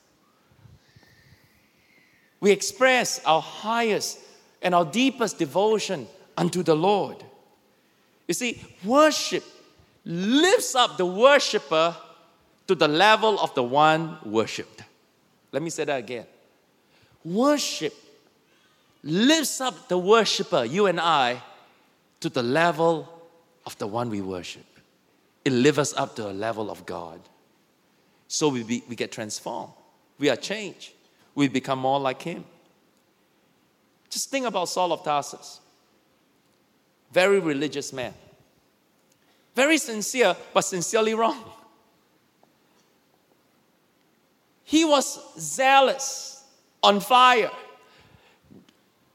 [2.47, 4.21] we express our highest
[4.63, 7.17] and our deepest devotion unto the Lord.
[8.29, 9.43] You see, worship
[10.05, 11.97] lifts up the worshiper
[12.69, 14.85] to the level of the one worshiped.
[15.51, 16.25] Let me say that again.
[17.25, 17.93] Worship
[19.03, 21.43] lifts up the worshiper, you and I,
[22.21, 23.09] to the level
[23.67, 24.67] of the one we worship.
[25.45, 27.19] It lifts us up to a level of God.
[28.29, 29.73] So we, be, we get transformed.
[30.21, 30.93] We are changed.
[31.37, 32.45] We become more like Him.
[34.11, 35.61] Just think about Saul of Tarsus.
[37.13, 38.15] Very religious man.
[39.55, 41.45] Very sincere, but sincerely wrong.
[44.65, 46.43] He was zealous,
[46.83, 47.51] on fire.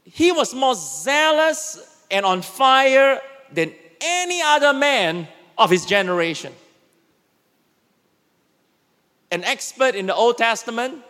[0.03, 3.19] He was more zealous and on fire
[3.51, 6.53] than any other man of his generation.
[9.31, 11.01] An expert in the Old Testament,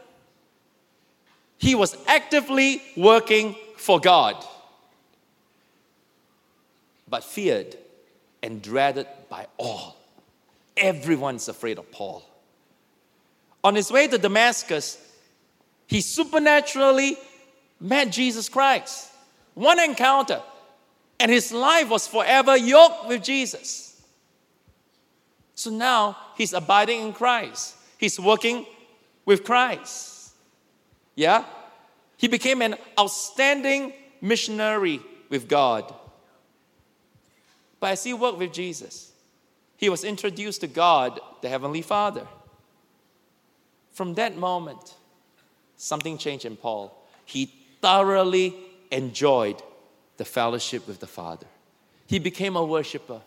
[1.62, 4.44] he was actively working for God,
[7.08, 7.78] but feared
[8.42, 9.96] and dreaded by all.
[10.76, 12.24] Everyone's afraid of Paul.
[13.64, 14.98] On his way to Damascus,
[15.86, 17.16] he supernaturally
[17.80, 19.12] met Jesus Christ.
[19.54, 20.42] One encounter,
[21.20, 24.02] and his life was forever yoked with Jesus.
[25.54, 28.66] So now he's abiding in Christ, he's working
[29.26, 30.21] with Christ.
[31.16, 31.46] Yeah?
[32.18, 35.94] He became an outstanding missionary with God.
[37.80, 39.12] But as he worked with Jesus,
[39.78, 42.28] he was introduced to God, the Heavenly Father.
[43.92, 44.96] From that moment,
[45.78, 46.96] something changed in Paul.
[47.26, 47.52] He
[47.82, 48.56] thoroughly
[48.92, 49.62] enjoyed
[50.18, 51.48] the fellowship with the Father.
[52.06, 53.22] He became a worshiper.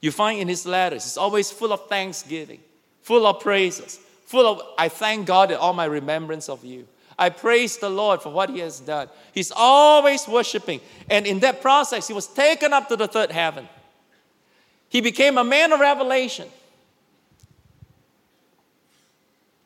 [0.00, 2.60] You find in his letters, he's always full of thanksgiving,
[3.02, 4.00] full of praises,
[4.30, 6.86] full of, I thank God in all my remembrance of you.
[7.18, 9.08] I praise the Lord for what he has done.
[9.32, 10.80] He's always worshiping.
[11.10, 13.68] And in that process, he was taken up to the third heaven.
[14.88, 16.48] He became a man of revelation.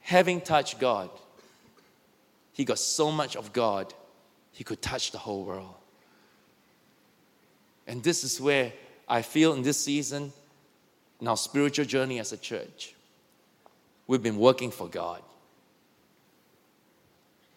[0.05, 1.09] having touched God,
[2.53, 3.93] he got so much of God,
[4.53, 5.75] he could touch the whole world.
[7.87, 8.73] And this is where
[9.09, 10.33] I feel in this season,
[11.21, 12.94] in our spiritual journey as a church,
[14.07, 15.23] we've been working for God.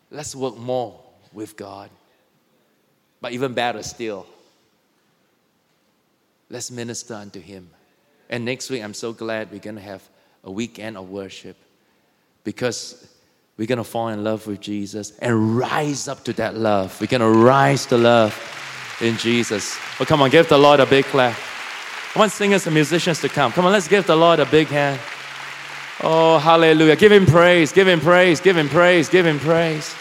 [0.09, 0.99] Let's work more
[1.33, 1.89] with God.
[3.19, 4.25] But even better still,
[6.49, 7.69] let's minister unto Him.
[8.29, 10.07] And next week, I'm so glad we're going to have
[10.43, 11.57] a weekend of worship
[12.43, 13.09] because
[13.57, 16.99] we're going to fall in love with Jesus and rise up to that love.
[17.01, 18.37] We're going to rise to love
[19.01, 19.77] in Jesus.
[19.99, 21.37] Well, come on, give the Lord a big clap.
[22.15, 23.51] I want singers and musicians to come.
[23.51, 24.99] Come on, let's give the Lord a big hand.
[26.03, 26.95] Oh, hallelujah.
[26.95, 29.95] Give him praise, give him praise, give him praise, give him praise.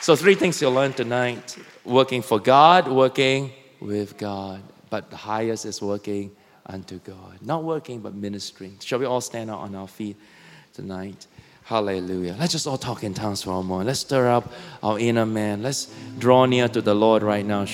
[0.00, 4.62] So, three things you'll learn tonight working for God, working with God.
[4.90, 7.38] But the highest is working unto God.
[7.40, 8.78] Not working, but ministering.
[8.80, 10.16] Shall we all stand up on our feet
[10.74, 11.26] tonight?
[11.64, 12.36] Hallelujah.
[12.38, 13.88] Let's just all talk in tongues for a moment.
[13.88, 14.52] Let's stir up
[14.82, 15.62] our inner man.
[15.62, 17.64] Let's draw near to the Lord right now.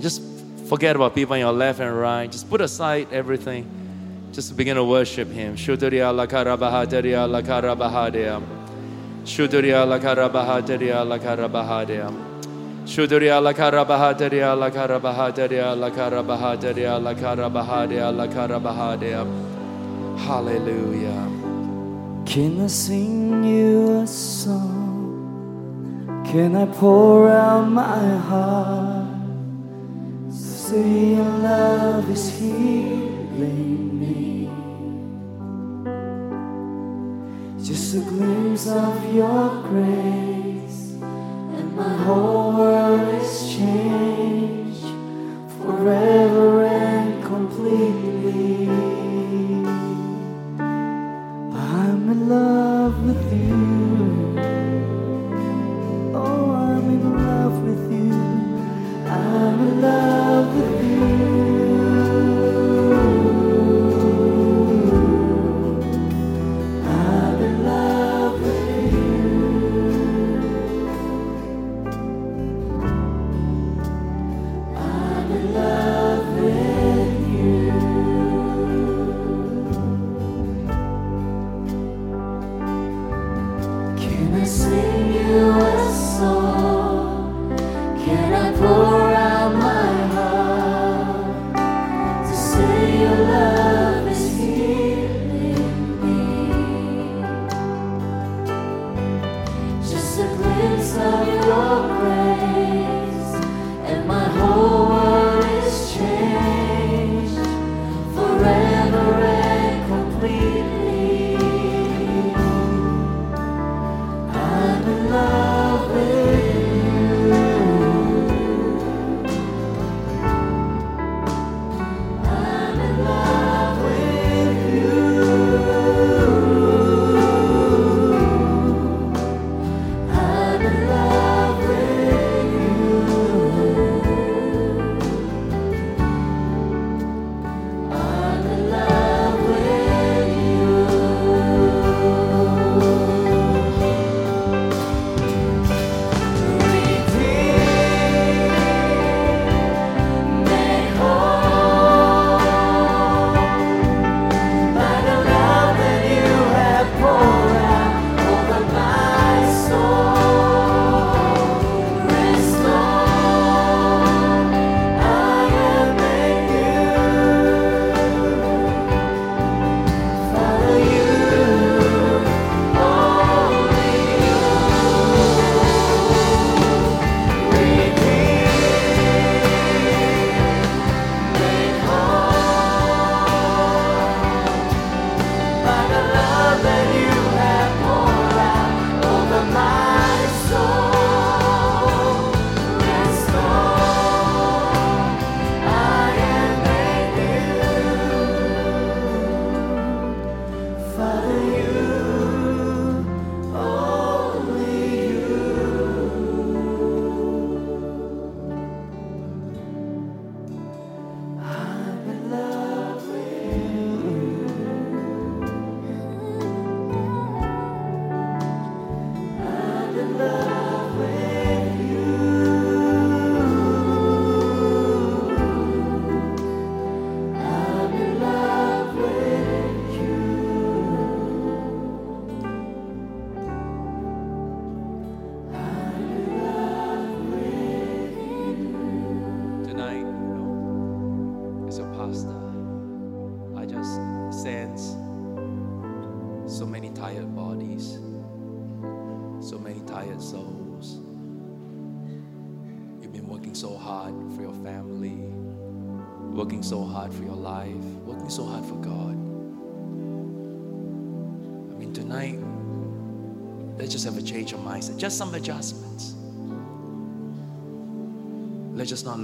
[0.00, 0.22] Just
[0.68, 2.30] forget about people on your left and right.
[2.30, 3.66] Just put aside everything.
[4.32, 5.56] Just begin to worship Him.
[5.56, 8.42] Lakarabahadiya lakarabahadiya.
[9.24, 12.34] Shuduriya lakarabahadiya lakarabahadiya.
[12.84, 19.24] Shuduria la karabahaderia la karabahaderia la karabahaderia la karabahaderia la karabahaderia.
[20.18, 21.30] Hallelujah.
[22.26, 24.83] Can I sing you a song
[26.34, 29.06] Can I pour out my heart?
[30.32, 34.50] Say your love is healing me.
[37.64, 40.98] Just a glimpse of your grace,
[41.56, 44.88] and my whole world is changed
[45.62, 48.70] forever and completely.
[50.58, 52.73] I'm in love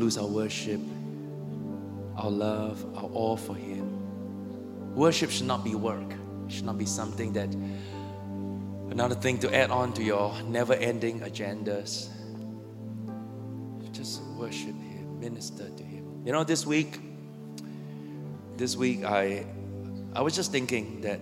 [0.01, 0.81] lose our worship,
[2.17, 4.95] our love, our awe for Him.
[4.95, 6.13] Worship should not be work,
[6.47, 7.55] it should not be something that
[8.91, 12.09] another thing to add on to your never ending agendas.
[13.93, 16.23] Just worship Him, minister to Him.
[16.25, 16.99] You know, this week,
[18.57, 19.45] this week, I,
[20.15, 21.21] I was just thinking that,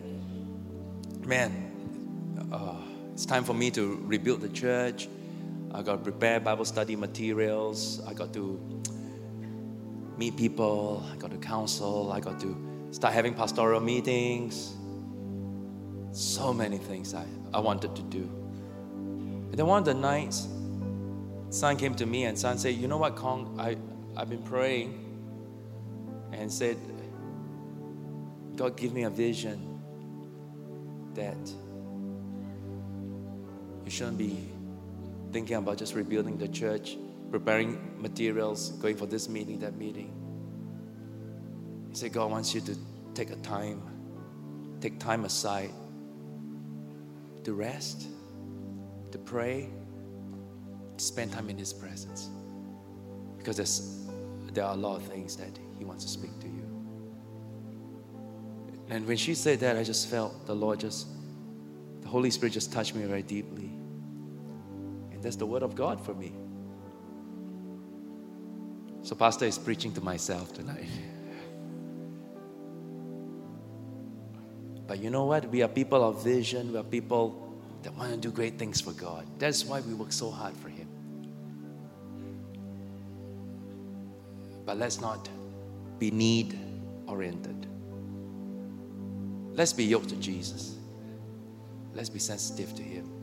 [1.26, 2.76] man, uh,
[3.12, 5.08] it's time for me to rebuild the church.
[5.72, 8.00] I got to prepare Bible study materials.
[8.06, 8.60] I got to
[10.16, 11.04] meet people.
[11.12, 12.10] I got to counsel.
[12.12, 12.56] I got to
[12.90, 14.74] start having pastoral meetings.
[16.12, 18.22] So many things I, I wanted to do.
[18.22, 20.48] And then one of the nights,
[21.50, 23.56] Sun came to me and Sun said, You know what, Kong?
[23.58, 23.76] I,
[24.16, 25.04] I've been praying
[26.32, 26.76] and said,
[28.56, 29.80] God, give me a vision
[31.14, 31.38] that
[33.84, 34.50] you shouldn't be
[35.32, 36.96] thinking about just rebuilding the church,
[37.30, 40.14] preparing materials, going for this meeting, that meeting.
[41.90, 42.76] He said, God wants you to
[43.14, 43.82] take a time,
[44.80, 45.70] take time aside
[47.44, 48.08] to rest,
[49.12, 49.70] to pray,
[50.96, 52.28] to spend time in His presence.
[53.36, 54.06] Because
[54.52, 56.64] there are a lot of things that He wants to speak to you.
[58.90, 61.06] And when she said that, I just felt the Lord just,
[62.00, 63.77] the Holy Spirit just touched me very deeply.
[65.18, 66.32] And that's the Word of God for me.
[69.02, 70.86] So, Pastor is preaching to myself tonight.
[74.86, 75.48] But you know what?
[75.50, 76.72] We are people of vision.
[76.72, 79.26] We are people that want to do great things for God.
[79.40, 80.86] That's why we work so hard for Him.
[84.64, 85.28] But let's not
[85.98, 86.56] be need
[87.08, 87.66] oriented.
[89.52, 90.76] Let's be yoked to Jesus.
[91.92, 93.17] Let's be sensitive to Him.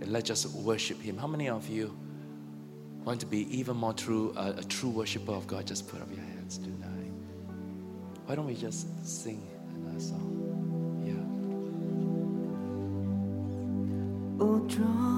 [0.00, 1.18] And let's just worship Him.
[1.18, 1.96] How many of you
[3.04, 5.66] want to be even more true, a true worshiper of God?
[5.66, 7.12] Just put up your hands tonight.
[8.26, 9.42] Why don't we just sing
[9.74, 10.36] another song?
[11.04, 11.22] Yeah.
[14.44, 15.09] Oh, draw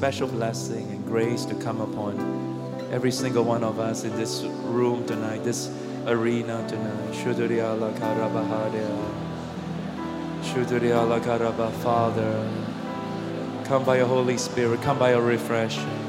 [0.00, 2.16] special blessing and grace to come upon
[2.90, 5.70] every single one of us in this room tonight, this
[6.06, 7.12] arena tonight.
[7.12, 8.96] Shuduriya Lakarabahadea.
[10.40, 12.50] Shuduriya Lakaraba, Father.
[13.66, 16.00] Come by your Holy Spirit, come by your refreshing.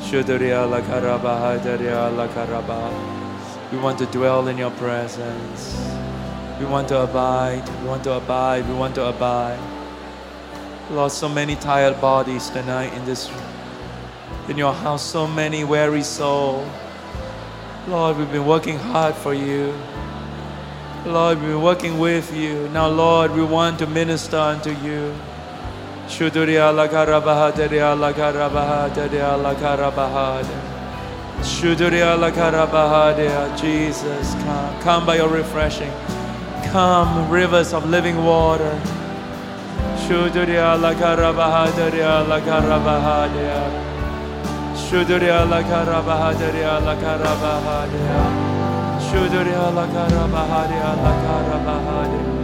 [0.00, 3.70] Shuduriya Lakarabahadariya Lakaraba.
[3.70, 5.76] We want to dwell in your presence.
[6.58, 7.68] We want to abide.
[7.82, 8.66] We want to abide.
[8.66, 9.71] We want to abide.
[10.92, 13.30] Lord, so many tired bodies tonight in this
[14.48, 16.68] in your house, so many weary souls.
[17.88, 19.72] Lord, we've been working hard for you.
[21.06, 22.68] Lord, we've been working with you.
[22.68, 25.14] Now, Lord, we want to minister unto you.
[26.08, 30.60] Shuduriya lakarabahadariya lakarabahadariya lakarabahadariya.
[31.40, 33.58] Shuduriya lakarabahadariya.
[33.58, 34.80] Jesus, come.
[34.82, 35.92] Come by your refreshing.
[36.70, 38.78] Come, rivers of living water.
[40.02, 43.62] Shuduriya lakarabahadariya lakarabahadariya.
[44.74, 48.20] Shuduriya lakarabahadariya lakarabahadariya.
[49.08, 52.32] Shuduriya lakarabahadariya lakarabahadariya.
[52.32, 52.41] Just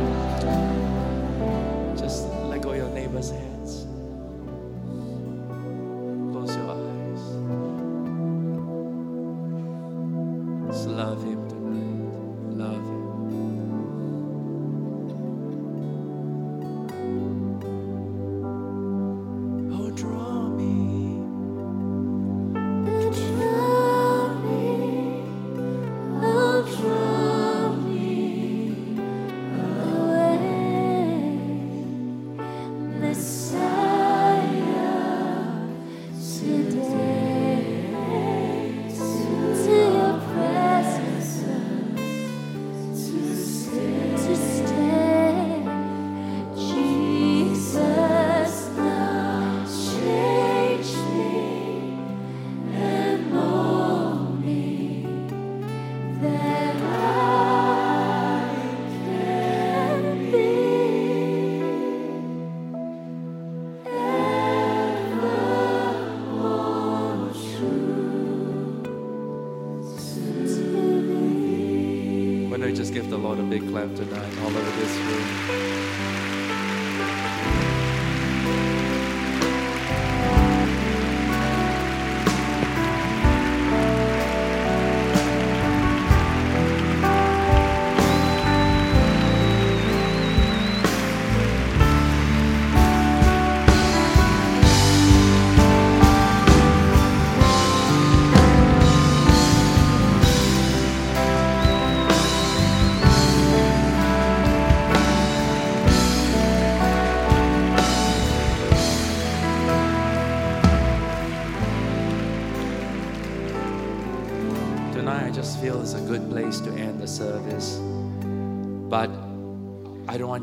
[73.39, 74.39] a big clap tonight.
[74.43, 74.51] All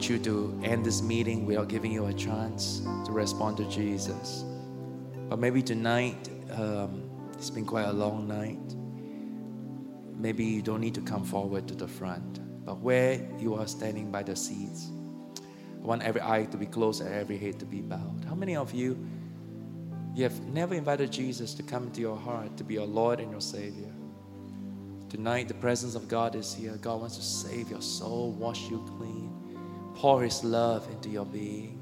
[0.10, 4.44] you to end this meeting without giving you a chance to respond to Jesus.
[5.30, 8.76] But maybe tonight, um, it's been quite a long night.
[10.18, 12.40] Maybe you don't need to come forward to the front.
[12.66, 14.90] But where you are standing by the seats,
[15.82, 18.26] I want every eye to be closed and every head to be bowed.
[18.28, 18.98] How many of you
[20.16, 23.30] you have never invited Jesus to come into your heart to be your Lord and
[23.30, 23.92] your Savior?
[25.10, 26.78] Tonight, the presence of God is here.
[26.78, 29.35] God wants to save your soul, wash you clean,
[29.96, 31.80] pour His love into your being.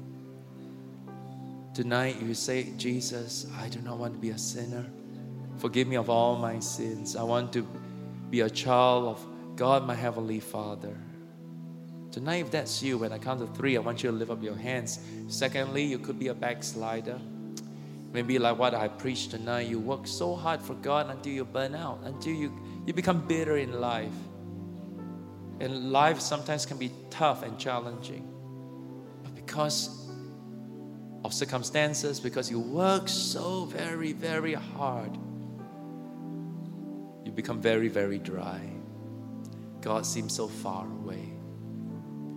[1.74, 4.86] Tonight, you say, Jesus, I do not want to be a sinner.
[5.58, 7.16] Forgive me of all my sins.
[7.16, 7.66] I want to
[8.30, 10.96] be a child of God, my Heavenly Father.
[12.12, 14.40] Tonight, if that's you, when I count to three, I want you to lift up
[14.40, 15.00] your hands.
[15.26, 17.18] Secondly, you could be a backslider.
[18.12, 21.74] Maybe like what I preached tonight, you work so hard for God until you burn
[21.74, 24.14] out, until you, you become bitter in life.
[25.60, 28.28] And life sometimes can be tough and challenging.
[29.22, 30.10] But because
[31.24, 35.16] of circumstances, because you work so very, very hard,
[37.24, 38.60] you become very, very dry.
[39.80, 41.32] God seems so far away.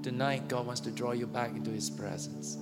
[0.03, 2.57] Tonight, God wants to draw you back into His presence.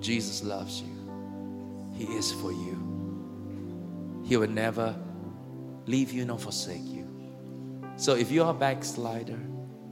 [0.00, 1.92] Jesus loves you.
[1.94, 4.22] He is for you.
[4.24, 4.96] He will never
[5.86, 7.06] leave you nor forsake you.
[7.96, 9.38] So if you're a backslider,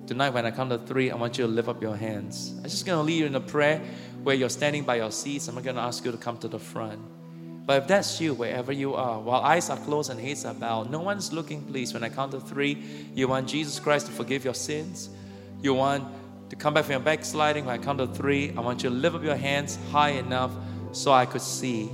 [0.06, 2.54] tonight when I count to three, I want you to lift up your hands.
[2.58, 3.80] I'm just going to lead you in a prayer
[4.22, 5.48] where you're standing by your seats.
[5.48, 7.00] I'm not going to ask you to come to the front.
[7.66, 10.90] But if that's you, wherever you are, while eyes are closed and heads are bowed,
[10.90, 11.92] no one's looking, please.
[11.92, 12.82] When I count to three,
[13.14, 15.10] you want Jesus Christ to forgive your sins.
[15.60, 16.04] You want
[16.50, 18.94] to come back from your backsliding, when I count to three, I want you to
[18.94, 20.52] lift up your hands high enough
[20.92, 21.88] so I could see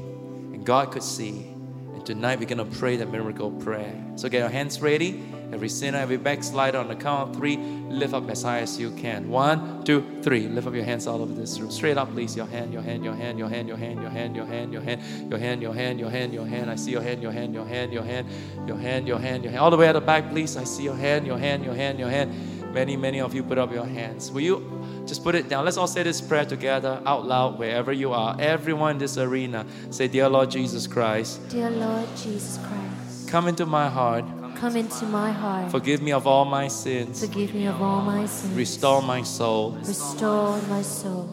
[0.53, 1.47] and God could see.
[1.95, 3.95] And tonight we're going to pray the miracle prayer.
[4.17, 5.25] So get your hands ready.
[5.53, 8.91] Every sinner, every backslider on the count of three, lift up as high as you
[8.93, 9.29] can.
[9.29, 10.49] One, two, three.
[10.49, 11.71] Lift up your hands all over this room.
[11.71, 12.37] Straight up, please.
[12.37, 14.81] Your hand, your hand, your hand, your hand, your hand, your hand, your hand, your
[14.81, 16.71] hand, your hand, your hand, your hand, your hand.
[16.71, 18.29] I see your hand, your hand, your hand, your hand,
[18.67, 19.61] your hand, your hand, your hand.
[19.61, 20.57] All the way at the back, please.
[20.57, 22.33] I see your hand, your hand, your hand, your hand.
[22.73, 24.33] Many, many of you put up your hands.
[24.33, 25.67] Will you just put it down?
[25.67, 28.35] Let's all say this prayer together out loud wherever you are.
[28.41, 33.67] Everyone in this arena, say, Dear Lord Jesus Christ, Dear Lord Jesus Christ, come into
[33.67, 34.25] my heart.
[34.63, 35.73] Come into my heart.
[35.73, 37.21] Forgive me of all my sins.
[37.27, 38.55] Forgive me of all my sins.
[38.55, 39.73] Restore my soul.
[39.73, 41.29] Restore my soul.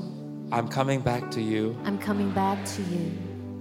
[0.51, 1.77] I'm coming back to you.
[1.85, 3.11] I'm coming back to you.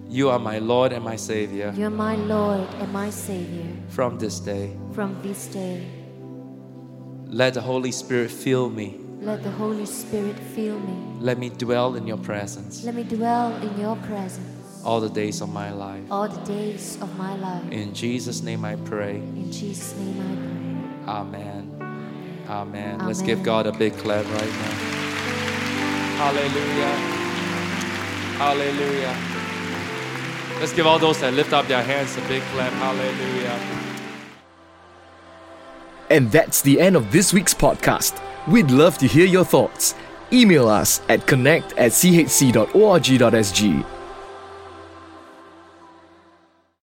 [0.09, 3.69] You are my Lord and my Savior You're my Lord and my Savior.
[3.91, 4.75] from this day.
[4.95, 5.85] From this day,
[7.27, 8.89] Let the Holy Spirit fill me.
[9.21, 10.97] let the Holy Spirit fill me.
[11.21, 14.58] Let me dwell in your presence Let me dwell in your presence
[14.89, 16.01] all the days of my life.
[16.11, 17.71] all the days of my life.
[17.71, 19.17] In Jesus' name I pray.
[19.17, 20.33] In Jesus' name I
[21.05, 21.15] pray.
[21.15, 21.63] Amen.
[22.49, 22.99] Amen.
[23.07, 24.75] Let's give God a big clap right now.
[26.23, 26.95] Hallelujah.
[28.41, 29.15] Hallelujah.
[30.59, 32.73] Let's give all those that lift up their hands a big clap.
[32.73, 33.61] Hallelujah.
[36.09, 38.19] And that's the end of this week's podcast.
[38.49, 39.95] We'd love to hear your thoughts.
[40.33, 43.85] Email us at connect at chc.org.sg